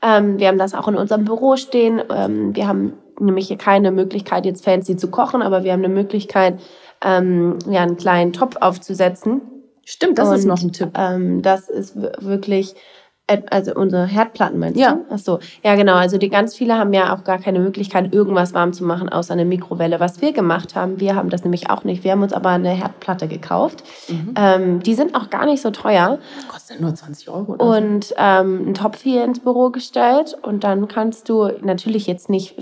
[0.00, 2.00] Ähm, wir haben das auch in unserem Büro stehen.
[2.10, 5.92] Ähm, wir haben nämlich hier keine Möglichkeit, jetzt fancy zu kochen, aber wir haben eine
[5.92, 6.60] Möglichkeit,
[7.02, 9.40] ähm, ja, einen kleinen Topf aufzusetzen.
[9.84, 10.90] Stimmt, das Und, ist noch ein Tipp.
[10.96, 12.74] Ähm, das ist wirklich
[13.50, 14.94] also unsere Herdplatten meinst ja.
[14.94, 15.04] du?
[15.10, 15.38] Ach so.
[15.62, 15.94] Ja, genau.
[15.94, 19.32] Also die ganz viele haben ja auch gar keine Möglichkeit, irgendwas warm zu machen, außer
[19.32, 19.98] eine Mikrowelle.
[19.98, 22.04] Was wir gemacht haben, wir haben das nämlich auch nicht.
[22.04, 23.82] Wir haben uns aber eine Herdplatte gekauft.
[24.08, 24.34] Mhm.
[24.36, 26.18] Ähm, die sind auch gar nicht so teuer.
[26.48, 27.54] Kostet nur 20 Euro.
[27.54, 30.36] Oder und ähm, einen Topf hier ins Büro gestellt.
[30.42, 32.56] Und dann kannst du natürlich jetzt nicht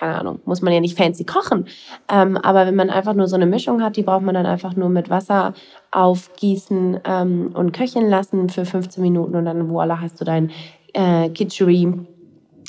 [0.00, 1.66] keine Ahnung, muss man ja nicht fancy kochen.
[2.10, 4.74] Ähm, aber wenn man einfach nur so eine Mischung hat, die braucht man dann einfach
[4.74, 5.52] nur mit Wasser
[5.90, 10.52] aufgießen ähm, und köcheln lassen für 15 Minuten und dann voila hast du dein
[10.94, 11.92] äh, Kitchery,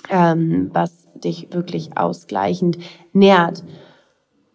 [0.10, 2.78] ähm, was dich wirklich ausgleichend
[3.14, 3.64] nährt.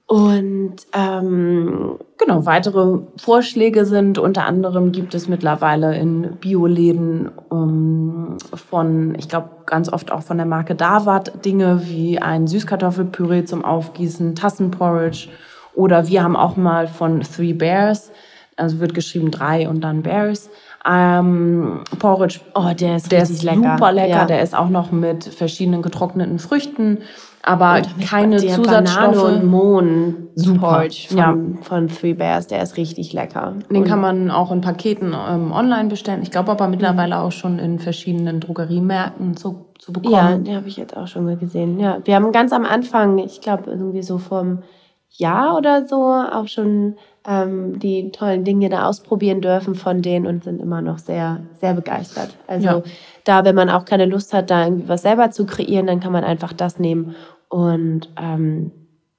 [0.09, 9.17] Und ähm, genau, weitere Vorschläge sind unter anderem gibt es mittlerweile in Bioläden ähm, von,
[9.19, 14.37] ich glaube, ganz oft auch von der Marke Davat Dinge wie ein Süßkartoffelpüree zum Aufgießen,
[14.37, 15.29] Tassenporridge
[15.75, 18.13] oder wir haben auch mal von Three Bears,
[18.55, 20.51] also wird geschrieben drei und dann Bears,
[20.89, 22.41] ähm, Porridge.
[22.55, 23.77] Oh, der ist, der ist lecker.
[23.77, 24.09] super lecker.
[24.09, 24.25] Ja.
[24.25, 26.99] Der ist auch noch mit verschiedenen getrockneten Früchten
[27.47, 29.15] aber keine Zusatzstoffe.
[29.15, 30.85] Banane und Mohn Super.
[31.09, 31.37] Von, ja.
[31.63, 33.55] von Three Bears, der ist richtig lecker.
[33.71, 36.23] Den und kann man auch in Paketen ähm, online bestellen.
[36.23, 40.13] Ich glaube aber mittlerweile auch schon in verschiedenen Drogeriemärkten zu, zu bekommen.
[40.13, 41.79] Ja, den habe ich jetzt auch schon mal gesehen.
[41.79, 44.63] Ja, wir haben ganz am Anfang, ich glaube irgendwie so vom
[45.09, 50.45] Jahr oder so, auch schon ähm, die tollen Dinge da ausprobieren dürfen von denen und
[50.45, 52.37] sind immer noch sehr, sehr begeistert.
[52.47, 52.83] Also ja.
[53.25, 56.13] da, wenn man auch keine Lust hat, da irgendwie was selber zu kreieren, dann kann
[56.13, 57.15] man einfach das nehmen
[57.49, 58.73] und ähm,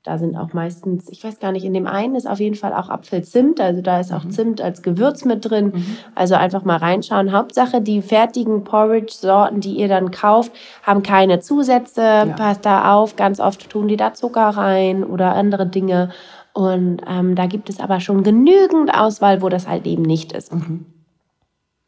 [0.08, 2.74] da sind auch meistens, ich weiß gar nicht, in dem einen ist auf jeden Fall
[2.74, 4.32] auch Apfelzimt, also da ist auch mhm.
[4.32, 5.74] Zimt als Gewürz mit drin.
[5.76, 5.98] Mhm.
[6.16, 7.34] Also einfach mal reinschauen.
[7.34, 12.02] Hauptsache, die fertigen Porridge-Sorten, die ihr dann kauft, haben keine Zusätze.
[12.02, 12.26] Ja.
[12.26, 16.12] Passt da auf, ganz oft tun die da Zucker rein oder andere Dinge.
[16.54, 20.54] Und ähm, da gibt es aber schon genügend Auswahl, wo das halt eben nicht ist.
[20.54, 20.86] Mhm.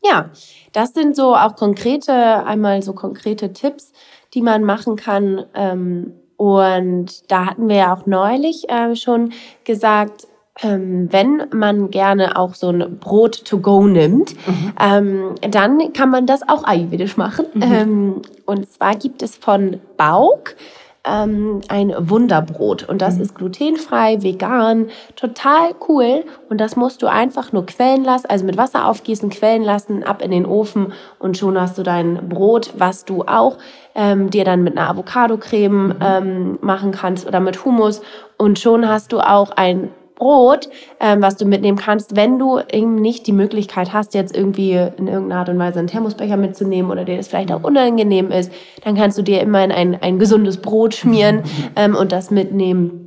[0.03, 0.29] Ja,
[0.73, 3.93] das sind so auch konkrete, einmal so konkrete Tipps,
[4.33, 9.33] die man machen kann, ähm, und da hatten wir ja auch neulich äh, schon
[9.65, 10.25] gesagt,
[10.61, 14.73] ähm, wenn man gerne auch so ein Brot to go nimmt, mhm.
[14.79, 17.47] ähm, dann kann man das auch ayurvedisch machen.
[17.53, 17.61] Mhm.
[17.61, 20.55] Ähm, und zwar gibt es von Bauk
[21.05, 23.21] ähm, ein Wunderbrot und das mhm.
[23.21, 28.57] ist glutenfrei, vegan, total cool und das musst du einfach nur quellen lassen, also mit
[28.57, 33.05] Wasser aufgießen, quellen lassen, ab in den Ofen und schon hast du dein Brot, was
[33.05, 33.57] du auch
[33.95, 35.95] ähm, dir dann mit einer Avocado-Creme mhm.
[36.01, 38.01] ähm, machen kannst oder mit Hummus
[38.37, 42.95] und schon hast du auch ein Brot, ähm, was du mitnehmen kannst, wenn du eben
[42.95, 47.05] nicht die Möglichkeit hast, jetzt irgendwie in irgendeiner Art und Weise einen Thermosbecher mitzunehmen oder
[47.05, 48.51] dir das vielleicht auch unangenehm ist,
[48.83, 51.41] dann kannst du dir immerhin ein, ein gesundes Brot schmieren
[51.75, 53.05] ähm, und das mitnehmen.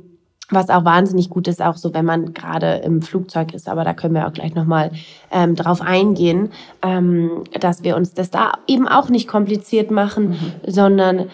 [0.49, 3.93] Was auch wahnsinnig gut ist, auch so, wenn man gerade im Flugzeug ist, aber da
[3.93, 4.91] können wir auch gleich nochmal
[5.31, 6.51] ähm, drauf eingehen,
[6.83, 10.37] ähm, dass wir uns das da eben auch nicht kompliziert machen, mhm.
[10.67, 11.29] sondern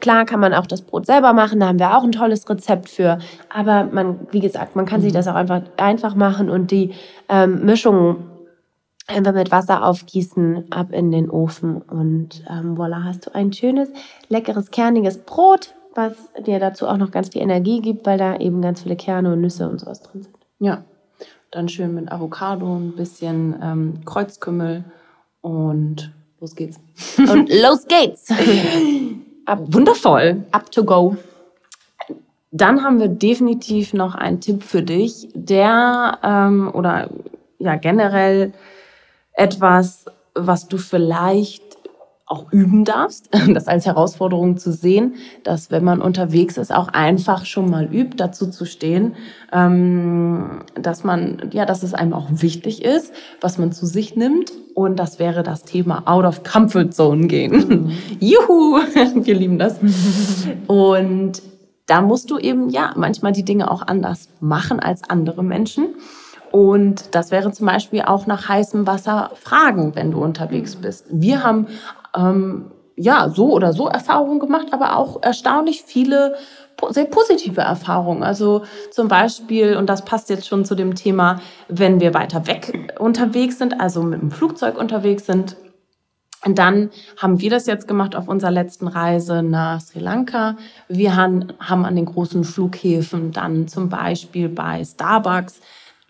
[0.00, 2.88] klar kann man auch das Brot selber machen, da haben wir auch ein tolles Rezept
[2.88, 3.18] für.
[3.52, 5.16] Aber man, wie gesagt, man kann sich mhm.
[5.16, 6.92] das auch einfach, einfach machen und die
[7.28, 8.16] ähm, Mischung
[9.06, 13.90] einfach mit Wasser aufgießen, ab in den Ofen und ähm, voilà, hast du ein schönes,
[14.28, 16.12] leckeres, kerniges Brot, was
[16.44, 19.40] dir dazu auch noch ganz viel Energie gibt, weil da eben ganz viele Kerne und
[19.40, 20.36] Nüsse und sowas drin sind.
[20.58, 20.84] Ja,
[21.50, 24.84] dann schön mit Avocado, ein bisschen ähm, Kreuzkümmel
[25.40, 26.80] und los geht's.
[27.18, 28.28] Und los geht's!
[29.46, 30.44] Ab, Wundervoll.
[30.50, 31.16] Up to go.
[32.50, 37.10] Dann haben wir definitiv noch einen Tipp für dich, der ähm, oder
[37.58, 38.52] ja generell
[39.34, 41.62] etwas, was du vielleicht
[42.26, 47.44] auch üben darfst, das als Herausforderung zu sehen, dass wenn man unterwegs ist, auch einfach
[47.44, 49.14] schon mal übt, dazu zu stehen,
[49.52, 54.50] ähm, dass man, ja, dass es einem auch wichtig ist, was man zu sich nimmt.
[54.76, 57.52] Und das wäre das Thema Out of Comfort Zone gehen.
[57.66, 57.92] Mhm.
[58.20, 58.76] Juhu,
[59.14, 59.80] wir lieben das.
[60.66, 61.40] Und
[61.86, 65.94] da musst du eben, ja, manchmal die Dinge auch anders machen als andere Menschen.
[66.52, 71.06] Und das wäre zum Beispiel auch nach heißem Wasser fragen, wenn du unterwegs bist.
[71.10, 71.68] Wir haben
[72.14, 76.34] ähm, ja so oder so Erfahrungen gemacht, aber auch erstaunlich viele
[76.90, 78.22] sehr positive Erfahrungen.
[78.22, 82.94] Also zum Beispiel, und das passt jetzt schon zu dem Thema, wenn wir weiter weg
[82.98, 85.56] unterwegs sind, also mit dem Flugzeug unterwegs sind,
[86.44, 90.56] dann haben wir das jetzt gemacht auf unserer letzten Reise nach Sri Lanka.
[90.86, 95.60] Wir haben, an den großen Flughäfen dann zum Beispiel bei Starbucks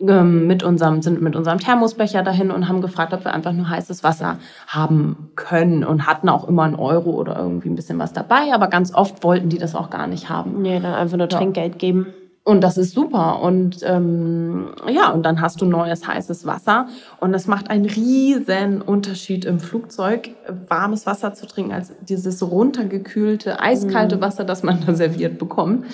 [0.00, 3.68] ähm, mit unserem, sind mit unserem Thermosbecher dahin und haben gefragt, ob wir einfach nur
[3.68, 8.12] heißes Wasser haben können und hatten auch immer einen Euro oder irgendwie ein bisschen was
[8.12, 10.62] dabei, aber ganz oft wollten die das auch gar nicht haben.
[10.62, 12.08] Nee, dann einfach nur Trinkgeld geben.
[12.46, 13.42] Und das ist super.
[13.42, 16.86] Und ähm, ja, und dann hast du neues heißes Wasser.
[17.18, 20.30] Und es macht einen riesen Unterschied im Flugzeug,
[20.68, 24.20] warmes Wasser zu trinken, als dieses runtergekühlte, eiskalte mhm.
[24.20, 25.86] Wasser, das man da serviert bekommt.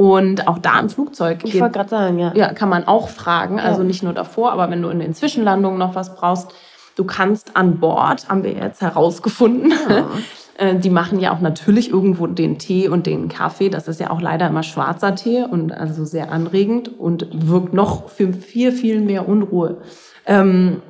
[0.00, 1.40] Und auch da im Flugzeug.
[1.44, 2.32] Ich wollte gerade sagen, ja.
[2.34, 3.60] Ja, kann man auch fragen.
[3.60, 6.54] Also nicht nur davor, aber wenn du in den Zwischenlandungen noch was brauchst,
[6.96, 10.06] du kannst an Bord, haben wir jetzt herausgefunden, ja.
[10.56, 13.70] Äh, die machen ja auch natürlich irgendwo den Tee und den Kaffee.
[13.70, 18.10] Das ist ja auch leider immer schwarzer Tee und also sehr anregend und wirkt noch
[18.10, 19.78] für viel, viel mehr Unruhe.
[20.26, 20.82] Ähm,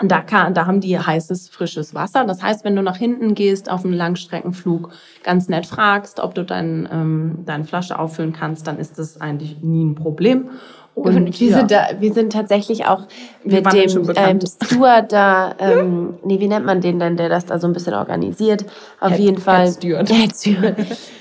[0.00, 2.24] und da, kann, da haben die heißes, frisches Wasser.
[2.24, 6.42] Das heißt, wenn du nach hinten gehst auf einem Langstreckenflug, ganz nett fragst, ob du
[6.42, 10.50] dein, ähm, deine Flasche auffüllen kannst, dann ist das eigentlich nie ein Problem.
[10.94, 11.58] Und wir, ja.
[11.58, 13.06] sind da, wir sind tatsächlich auch
[13.44, 17.58] mit dem ähm, Steward da, ähm, nee, wie nennt man den denn, der das da
[17.58, 18.64] so ein bisschen organisiert?
[19.00, 19.66] Auf Head, jeden Fall.
[19.66, 20.08] Head Steward.
[20.10, 20.76] Head Steward.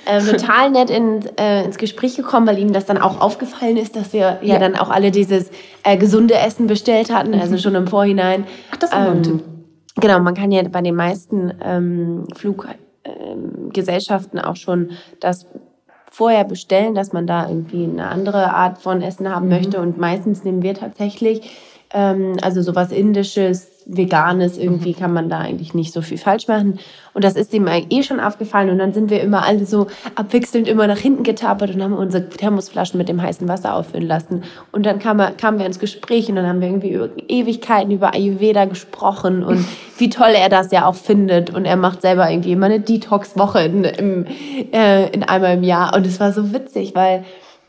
[0.05, 3.95] äh, total nett in, äh, ins Gespräch gekommen, weil ihm das dann auch aufgefallen ist,
[3.95, 5.49] dass wir ja, ja dann auch alle dieses
[5.83, 7.53] äh, gesunde Essen bestellt hatten, also mhm.
[7.53, 8.45] also schon im Vorhinein.
[8.71, 9.41] Ach, das ist ähm.
[9.99, 15.45] Genau, man kann ja bei den meisten ähm, Fluggesellschaften ähm, auch schon das
[16.09, 19.51] vorher bestellen, dass man da irgendwie eine andere Art von Essen haben mhm.
[19.51, 19.79] möchte.
[19.79, 21.57] Und meistens nehmen wir tatsächlich,
[21.93, 26.79] ähm, also sowas Indisches, Veganes, irgendwie kann man da eigentlich nicht so viel falsch machen.
[27.13, 28.69] Und das ist ihm eh schon aufgefallen.
[28.69, 32.29] Und dann sind wir immer alle so abwechselnd immer nach hinten getapert und haben unsere
[32.29, 34.43] Thermosflaschen mit dem heißen Wasser auffüllen lassen.
[34.71, 38.13] Und dann kam kamen wir ins Gespräch und dann haben wir irgendwie über Ewigkeiten über
[38.13, 39.65] Ayurveda gesprochen und
[39.97, 41.49] wie toll er das ja auch findet.
[41.49, 44.25] Und er macht selber irgendwie immer eine Detox-Woche in, im,
[44.71, 45.95] äh, in einmal im Jahr.
[45.95, 47.25] Und es war so witzig, weil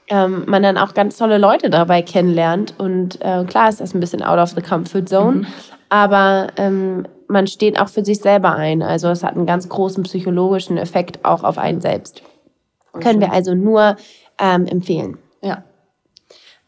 [0.09, 2.75] ähm, man dann auch ganz tolle Leute dabei kennenlernt.
[2.77, 5.47] Und äh, klar ist das ein bisschen out of the comfort zone, mhm
[5.91, 8.83] aber ähm, man steht auch für sich selber ein.
[8.83, 12.23] Also es hat einen ganz großen psychologischen Effekt auch auf einen selbst.
[12.93, 13.05] Okay.
[13.05, 13.97] Können wir also nur
[14.39, 15.19] ähm, empfehlen.
[15.43, 15.65] Ja.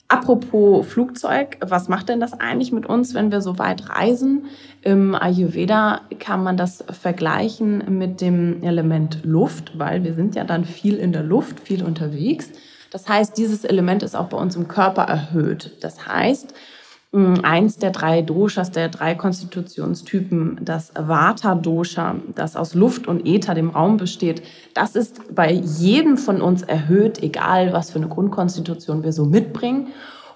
[0.08, 4.44] Apropos Flugzeug, was macht denn das eigentlich mit uns, wenn wir so weit reisen?
[4.82, 10.66] Im Ayurveda kann man das vergleichen mit dem Element Luft, weil wir sind ja dann
[10.66, 12.50] viel in der Luft, viel unterwegs.
[12.90, 15.78] Das heißt, dieses Element ist auch bei uns im Körper erhöht.
[15.80, 16.52] Das heißt,
[17.14, 23.68] eins der drei Doshas, der drei Konstitutionstypen, das Vata-Dosha, das aus Luft und Äther, dem
[23.68, 29.12] Raum besteht, das ist bei jedem von uns erhöht, egal was für eine Grundkonstitution wir
[29.12, 29.88] so mitbringen.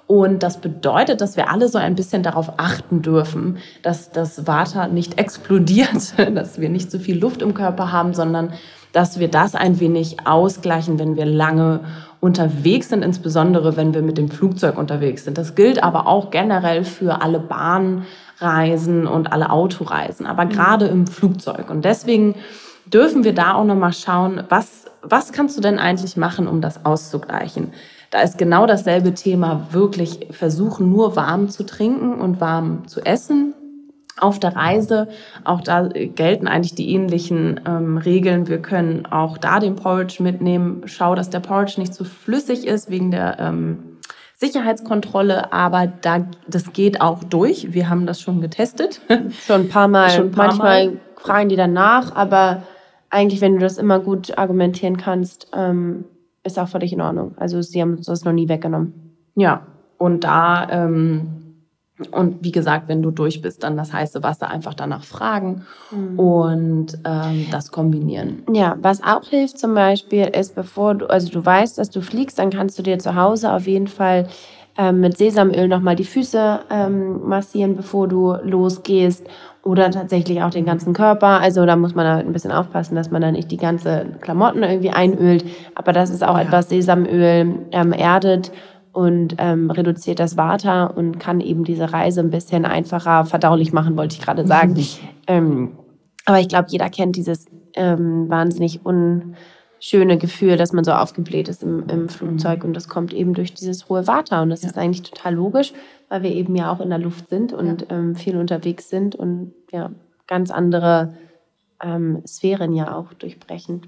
[0.07, 4.87] Und das bedeutet, dass wir alle so ein bisschen darauf achten dürfen, dass das Vata
[4.87, 8.53] nicht explodiert, dass wir nicht so viel Luft im Körper haben, sondern
[8.97, 11.81] dass wir das ein wenig ausgleichen, wenn wir lange
[12.21, 15.37] unterwegs sind, insbesondere wenn wir mit dem Flugzeug unterwegs sind.
[15.37, 20.49] Das gilt aber auch generell für alle Bahnreisen und alle Autoreisen, aber mhm.
[20.49, 21.69] gerade im Flugzeug.
[21.69, 22.37] Und deswegen
[22.87, 26.87] dürfen wir da auch nochmal schauen, was, was kannst du denn eigentlich machen, um das
[26.87, 27.75] auszugleichen?
[28.11, 33.53] Da ist genau dasselbe Thema, wirklich versuchen, nur warm zu trinken und warm zu essen
[34.19, 35.09] auf der Reise.
[35.45, 38.49] Auch da gelten eigentlich die ähnlichen ähm, Regeln.
[38.49, 40.83] Wir können auch da den Porridge mitnehmen.
[40.87, 43.99] Schau, dass der Porridge nicht zu flüssig ist wegen der ähm,
[44.39, 47.73] Sicherheitskontrolle, aber da, das geht auch durch.
[47.73, 49.01] Wir haben das schon getestet.
[49.47, 50.11] Schon ein paar Mal.
[50.11, 50.97] Schon paar Manchmal Mal.
[51.17, 52.63] fragen die danach, aber
[53.09, 56.05] eigentlich, wenn du das immer gut argumentieren kannst, ähm,
[56.45, 57.35] ist auch völlig in Ordnung.
[57.39, 59.17] Also sie haben uns das noch nie weggenommen.
[59.37, 61.46] Ja, und da ähm,
[62.11, 66.19] und wie gesagt, wenn du durch bist, dann das heiße Wasser einfach danach fragen mhm.
[66.19, 68.43] und ähm, das kombinieren.
[68.53, 72.39] Ja, was auch hilft zum Beispiel ist, bevor du, also du weißt, dass du fliegst,
[72.39, 74.29] dann kannst du dir zu Hause auf jeden Fall
[74.77, 79.27] ähm, mit Sesamöl nochmal die Füße ähm, massieren, bevor du losgehst
[79.63, 81.41] oder tatsächlich auch den ganzen Körper.
[81.41, 84.63] Also da muss man da ein bisschen aufpassen, dass man da nicht die ganze Klamotten
[84.63, 85.47] irgendwie einölt.
[85.75, 86.43] Aber das ist auch ja.
[86.43, 88.53] etwas Sesamöl ähm, erdet
[88.97, 93.95] und ähm, reduziert das Vata und kann eben diese Reise ein bisschen einfacher verdaulich machen,
[93.95, 94.75] wollte ich gerade sagen.
[95.27, 95.73] ähm,
[96.25, 97.45] aber ich glaube, jeder kennt dieses
[97.75, 103.13] ähm, wahnsinnig unschöne Gefühl, dass man so aufgebläht ist im, im Flugzeug und das kommt
[103.13, 104.71] eben durch dieses hohe Vata und das ja.
[104.71, 105.75] ist eigentlich total logisch,
[106.09, 107.99] weil wir eben ja auch in der Luft sind und ja.
[107.99, 109.91] ähm, viel unterwegs sind und ja
[110.27, 111.13] ganz andere
[111.83, 113.83] ähm, Sphären ja auch durchbrechen.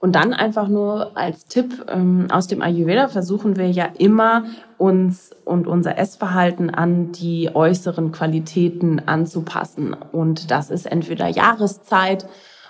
[0.00, 4.44] Und dann einfach nur als Tipp ähm, aus dem Ayurveda versuchen wir ja immer
[4.76, 9.96] uns und unser Essverhalten an die äußeren Qualitäten anzupassen.
[10.12, 12.28] Und das ist entweder Jahreszeit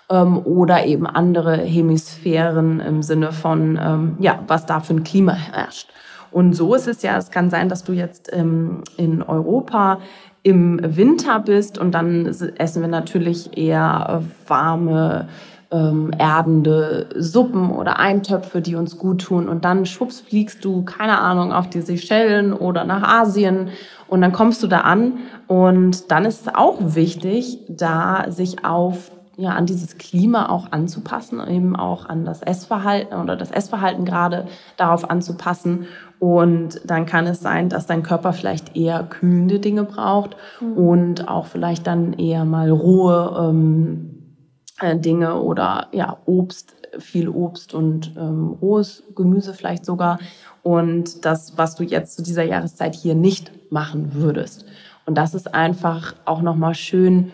[0.09, 5.33] ähm, oder eben andere Hemisphären im Sinne von, ähm, ja, was da für ein Klima
[5.33, 5.91] herrscht.
[6.31, 9.99] Und so ist es ja, es kann sein, dass du jetzt ähm, in Europa
[10.43, 15.29] im Winter bist und dann essen wir natürlich eher warme
[15.71, 19.49] ähm, erdende Suppen oder Eintöpfe, die uns gut tun.
[19.49, 23.71] Und dann schwupps fliegst du, keine Ahnung, auf die Seychellen oder nach Asien
[24.07, 25.19] und dann kommst du da an.
[25.47, 31.41] Und dann ist es auch wichtig, da sich auf ja, an dieses Klima auch anzupassen,
[31.49, 35.87] eben auch an das Essverhalten oder das Essverhalten gerade darauf anzupassen.
[36.19, 40.73] Und dann kann es sein, dass dein Körper vielleicht eher kühlende Dinge braucht mhm.
[40.73, 44.18] und auch vielleicht dann eher mal rohe ähm, äh,
[44.81, 50.18] Dinge oder ja, Obst, viel Obst und ähm, rohes Gemüse vielleicht sogar.
[50.62, 54.64] Und das, was du jetzt zu dieser Jahreszeit hier nicht machen würdest.
[55.07, 57.33] Und das ist einfach auch nochmal schön,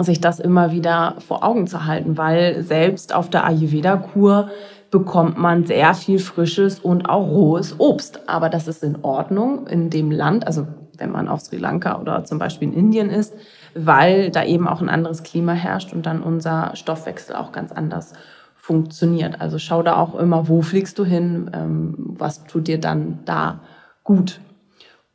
[0.00, 4.50] sich das immer wieder vor Augen zu halten, weil selbst auf der Ayurveda-Kur
[4.90, 8.28] bekommt man sehr viel frisches und auch rohes Obst.
[8.28, 10.66] Aber das ist in Ordnung in dem Land, also
[10.96, 13.34] wenn man auf Sri Lanka oder zum Beispiel in Indien ist,
[13.74, 18.12] weil da eben auch ein anderes Klima herrscht und dann unser Stoffwechsel auch ganz anders
[18.56, 19.40] funktioniert.
[19.40, 23.60] Also schau da auch immer, wo fliegst du hin, ähm, was tut dir dann da
[24.04, 24.40] gut.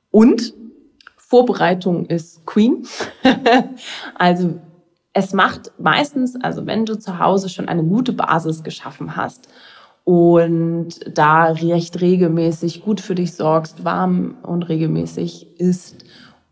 [0.09, 0.53] Und
[1.17, 2.85] Vorbereitung ist Queen.
[4.15, 4.59] also
[5.13, 9.47] es macht meistens, also wenn du zu Hause schon eine gute Basis geschaffen hast
[10.03, 16.05] und da recht regelmäßig gut für dich sorgst, warm und regelmäßig isst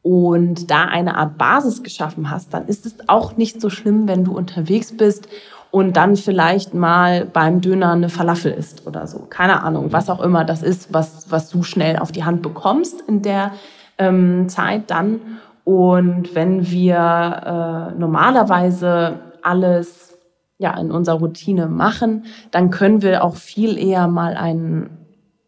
[0.03, 4.23] und da eine Art Basis geschaffen hast, dann ist es auch nicht so schlimm, wenn
[4.23, 5.27] du unterwegs bist
[5.69, 9.19] und dann vielleicht mal beim Döner eine Falafel isst oder so.
[9.29, 13.01] Keine Ahnung, was auch immer das ist, was, was du schnell auf die Hand bekommst
[13.07, 13.53] in der
[13.97, 15.21] ähm, Zeit dann.
[15.63, 20.17] Und wenn wir äh, normalerweise alles
[20.57, 24.89] ja, in unserer Routine machen, dann können wir auch viel eher mal ein,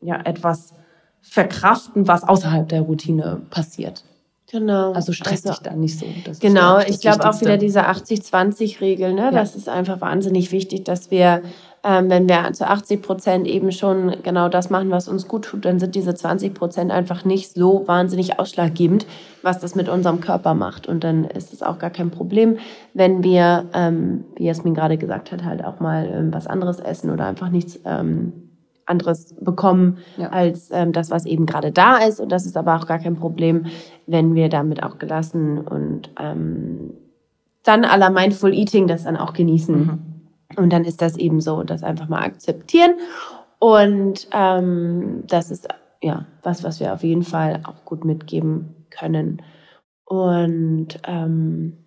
[0.02, 0.74] ja, etwas
[1.22, 4.04] verkraften, was außerhalb der Routine passiert.
[4.54, 4.92] Genau.
[4.92, 6.06] Also stress also, dich da nicht so.
[6.40, 9.24] Genau, ich glaube auch wieder diese 80-20-Regel, ne?
[9.24, 9.32] Ja.
[9.32, 11.42] Das ist einfach wahnsinnig wichtig, dass wir,
[11.84, 15.66] ähm, wenn wir zu 80 Prozent eben schon genau das machen, was uns gut tut,
[15.66, 19.08] dann sind diese 20 Prozent einfach nicht so wahnsinnig ausschlaggebend,
[19.42, 20.86] was das mit unserem Körper macht.
[20.86, 22.60] Und dann ist es auch gar kein Problem,
[22.94, 27.10] wenn wir, ähm, wie Jasmin gerade gesagt hat, halt auch mal ähm, was anderes essen
[27.10, 28.53] oder einfach nichts ähm,
[28.86, 30.30] anderes bekommen ja.
[30.30, 32.20] als ähm, das, was eben gerade da ist.
[32.20, 33.66] Und das ist aber auch gar kein Problem,
[34.08, 36.94] wenn wir damit auch gelassen und ähm,
[37.64, 39.78] dann aller Mindful Eating das dann auch genießen.
[39.78, 40.00] Mhm.
[40.56, 42.96] Und dann ist das eben so, das einfach mal akzeptieren.
[43.60, 45.68] Und ähm, das ist
[46.02, 49.42] ja was, was wir auf jeden Fall auch gut mitgeben können.
[50.06, 51.78] Und ähm,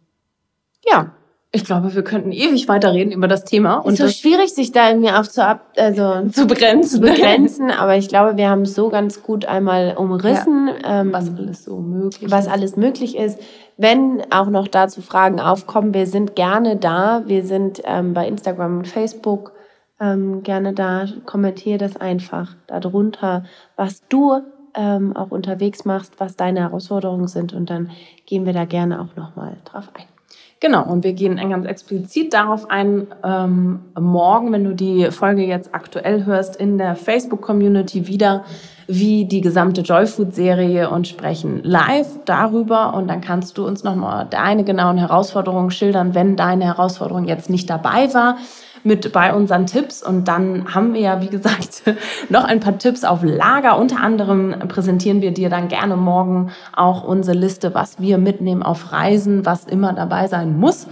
[0.91, 1.13] ja,
[1.57, 3.77] ich glaube, wir könnten ewig weiterreden über das Thema.
[3.77, 6.97] Und ist so schwierig, sich da irgendwie auch zu, ab, also zu begrenzen.
[6.97, 7.71] Zu begrenzen.
[7.71, 11.65] Aber ich glaube, wir haben es so ganz gut einmal umrissen, ja, ähm, was alles
[11.65, 12.53] so möglich was ist.
[12.53, 13.41] alles möglich ist.
[13.79, 17.23] Wenn auch noch dazu Fragen aufkommen, wir sind gerne da.
[17.27, 19.53] Wir sind ähm, bei Instagram und Facebook
[19.99, 21.07] ähm, gerne da.
[21.25, 23.45] Kommentiere das einfach darunter,
[23.77, 24.43] was du
[24.75, 27.55] ähm, auch unterwegs machst, was deine Herausforderungen sind.
[27.55, 27.91] Und dann
[28.27, 30.16] gehen wir da gerne auch nochmal drauf ein.
[30.59, 35.75] Genau, und wir gehen ganz explizit darauf ein, ähm, morgen, wenn du die Folge jetzt
[35.75, 38.45] aktuell hörst, in der Facebook-Community wieder
[38.87, 42.95] wie die gesamte Joyfood-Serie und sprechen live darüber.
[42.95, 47.69] Und dann kannst du uns nochmal deine genauen Herausforderungen schildern, wenn deine Herausforderung jetzt nicht
[47.69, 48.39] dabei war
[48.87, 50.03] mit bei unseren Tipps.
[50.03, 51.82] Und dann haben wir ja, wie gesagt,
[52.30, 53.78] noch ein paar Tipps auf Lager.
[53.78, 58.93] Unter anderem präsentieren wir dir dann gerne morgen auch unsere Liste, was wir mitnehmen auf
[58.93, 60.87] Reisen, was immer dabei sein muss.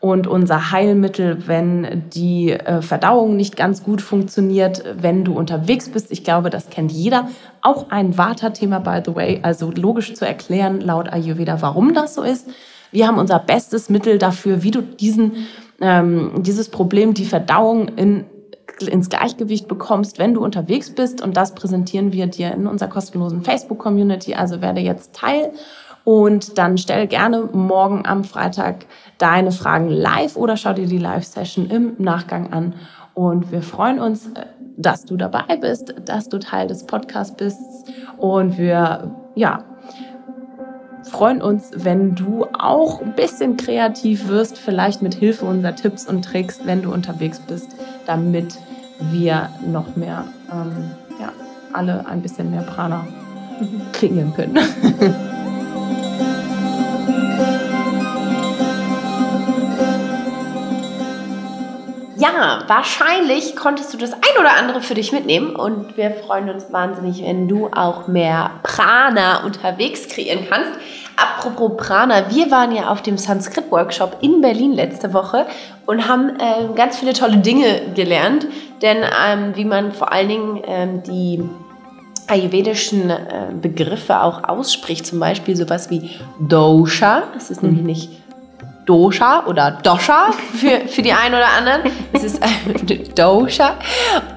[0.00, 6.12] Und unser Heilmittel, wenn die äh, Verdauung nicht ganz gut funktioniert, wenn du unterwegs bist.
[6.12, 7.28] Ich glaube, das kennt jeder.
[7.62, 9.40] Auch ein Vata-Thema, by the way.
[9.42, 12.48] Also logisch zu erklären laut Ayurveda, warum das so ist.
[12.92, 15.48] Wir haben unser bestes Mittel dafür, wie du diesen
[15.80, 18.24] ähm, dieses Problem, die Verdauung in,
[18.80, 21.22] ins Gleichgewicht bekommst, wenn du unterwegs bist.
[21.22, 24.34] Und das präsentieren wir dir in unserer kostenlosen Facebook-Community.
[24.34, 25.52] Also werde jetzt Teil
[26.04, 28.86] und dann stell gerne morgen am Freitag
[29.18, 32.74] deine Fragen live oder schau dir die Live-Session im Nachgang an.
[33.12, 34.30] Und wir freuen uns,
[34.78, 37.60] dass du dabei bist, dass du Teil des Podcasts bist.
[38.16, 39.64] Und wir, ja,
[41.08, 46.24] freuen uns, wenn du auch ein bisschen kreativ wirst, vielleicht mit Hilfe unserer Tipps und
[46.24, 47.74] Tricks, wenn du unterwegs bist,
[48.06, 48.58] damit
[49.10, 50.90] wir noch mehr, ähm,
[51.20, 51.32] ja,
[51.72, 53.06] alle ein bisschen mehr Prana
[53.92, 54.58] kreieren können.
[62.34, 66.72] Ja, wahrscheinlich konntest du das ein oder andere für dich mitnehmen und wir freuen uns
[66.72, 70.70] wahnsinnig, wenn du auch mehr Prana unterwegs kreieren kannst.
[71.16, 75.46] Apropos Prana, wir waren ja auf dem Sanskrit-Workshop in Berlin letzte Woche
[75.86, 78.46] und haben äh, ganz viele tolle Dinge gelernt,
[78.82, 81.42] denn ähm, wie man vor allen Dingen ähm, die
[82.28, 87.70] ayurvedischen äh, Begriffe auch ausspricht, zum Beispiel sowas wie Dosha, das ist mhm.
[87.70, 88.17] nämlich nicht
[88.88, 91.82] Dosha oder Dosha für, für die einen oder anderen.
[92.14, 92.42] Es ist
[93.18, 93.74] Dosha.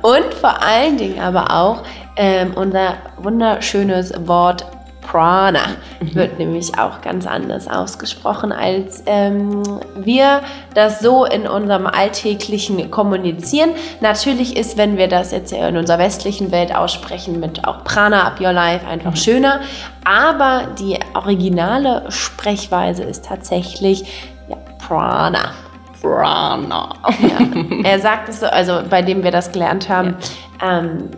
[0.02, 1.84] Und vor allen Dingen aber auch
[2.18, 4.66] ähm, unser wunderschönes Wort
[5.02, 5.62] Prana
[5.99, 6.16] mhm.
[6.16, 9.64] wird nämlich auch ganz anders ausgesprochen, als ähm,
[9.95, 10.41] wir
[10.74, 13.72] das so in unserem alltäglichen kommunizieren.
[13.99, 18.39] Natürlich ist, wenn wir das jetzt in unserer westlichen Welt aussprechen, mit auch Prana up
[18.39, 19.18] your life einfach mhm.
[19.18, 19.62] schöner.
[20.04, 24.31] Aber die originale Sprechweise ist tatsächlich
[24.92, 25.52] Prana.
[26.02, 26.89] Prana.
[27.22, 27.89] Ja.
[27.89, 30.18] Er sagt es so, also bei dem wir das gelernt haben,
[30.62, 30.80] ja.
[30.80, 31.10] ähm,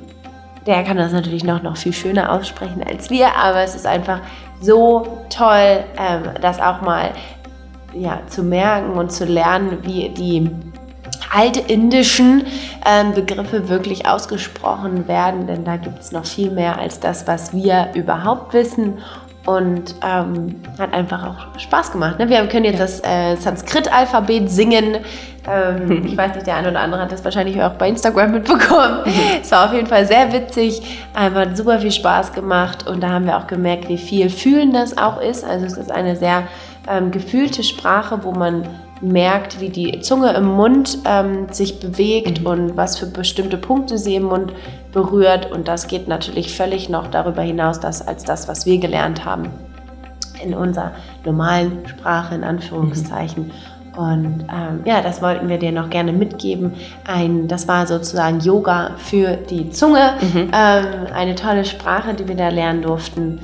[0.67, 4.19] der kann das natürlich noch, noch viel schöner aussprechen als wir, aber es ist einfach
[4.61, 7.09] so toll, ähm, das auch mal
[7.95, 10.51] ja, zu merken und zu lernen, wie die
[11.33, 12.45] altindischen
[12.85, 17.53] ähm, Begriffe wirklich ausgesprochen werden, denn da gibt es noch viel mehr als das, was
[17.53, 18.99] wir überhaupt wissen
[19.45, 22.17] und ähm, hat einfach auch Spaß gemacht.
[22.17, 22.29] Ne?
[22.29, 22.85] Wir können jetzt ja.
[22.85, 24.99] das äh, Sanskrit-Alphabet singen.
[25.49, 29.03] Ähm, ich weiß nicht, der eine oder andere hat das wahrscheinlich auch bei Instagram mitbekommen.
[29.41, 30.81] Es war auf jeden Fall sehr witzig,
[31.13, 34.71] einfach hat super viel Spaß gemacht und da haben wir auch gemerkt, wie viel Fühlen
[34.71, 35.43] das auch ist.
[35.43, 36.43] Also es ist eine sehr
[36.89, 38.67] ähm, gefühlte Sprache, wo man
[39.03, 42.47] merkt, wie die Zunge im Mund ähm, sich bewegt mhm.
[42.47, 44.53] und was für bestimmte Punkte sie im Mund
[44.91, 45.51] berührt.
[45.51, 49.49] Und das geht natürlich völlig noch darüber hinaus das, als das, was wir gelernt haben
[50.43, 50.91] in unserer
[51.25, 53.45] normalen Sprache, in Anführungszeichen.
[53.45, 53.51] Mhm.
[53.95, 56.73] Und ähm, ja, das wollten wir dir noch gerne mitgeben.
[57.05, 60.13] Ein, das war sozusagen Yoga für die Zunge.
[60.19, 60.49] Mhm.
[60.51, 63.39] Ähm, eine tolle Sprache, die wir da lernen durften.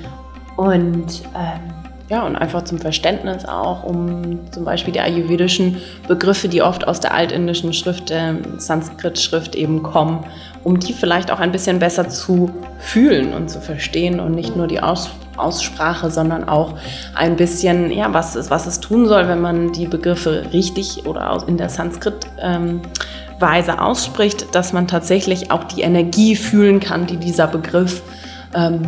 [0.58, 1.79] Und ähm,
[2.10, 7.00] ja, und einfach zum Verständnis auch, um zum Beispiel die ayurvedischen Begriffe, die oft aus
[7.00, 10.26] der altindischen Schrift, der Sanskrit-Schrift eben kommen,
[10.64, 14.68] um die vielleicht auch ein bisschen besser zu fühlen und zu verstehen und nicht nur
[14.68, 16.74] die Aus Aussprache, sondern auch
[17.16, 21.42] ein bisschen, ja, was es, was es tun soll, wenn man die Begriffe richtig oder
[21.48, 27.48] in der Sanskrit-Weise ähm, ausspricht, dass man tatsächlich auch die Energie fühlen kann, die dieser
[27.48, 28.02] Begriff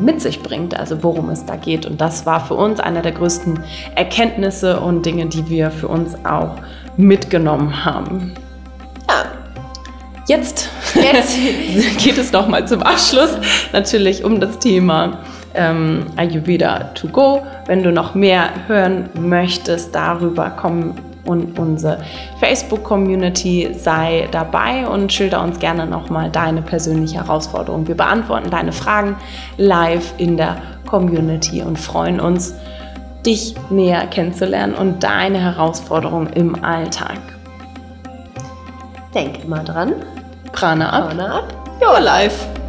[0.01, 1.86] mit sich bringt, also worum es da geht.
[1.86, 3.59] Und das war für uns einer der größten
[3.95, 6.55] Erkenntnisse und Dinge, die wir für uns auch
[6.97, 8.34] mitgenommen haben.
[9.07, 9.26] Ja.
[10.28, 11.38] Jetzt, Jetzt.
[12.03, 13.32] geht es nochmal zum Abschluss
[13.74, 15.20] natürlich um das Thema
[15.53, 17.45] ähm, Ayurveda to go.
[17.66, 20.95] Wenn du noch mehr hören möchtest darüber, komm
[21.26, 22.00] und unsere
[22.40, 23.74] Facebook-Community.
[23.74, 27.88] Sei dabei und schilder uns gerne nochmal deine persönliche Herausforderung.
[27.88, 29.16] Wir beantworten deine Fragen
[29.58, 32.54] live in der Community und freuen uns,
[33.26, 37.20] dich näher kennenzulernen und deine Herausforderung im Alltag.
[39.14, 39.94] Denk immer dran.
[40.52, 41.10] Prana ab.
[41.10, 41.54] Prana ab.
[41.82, 42.61] Your life.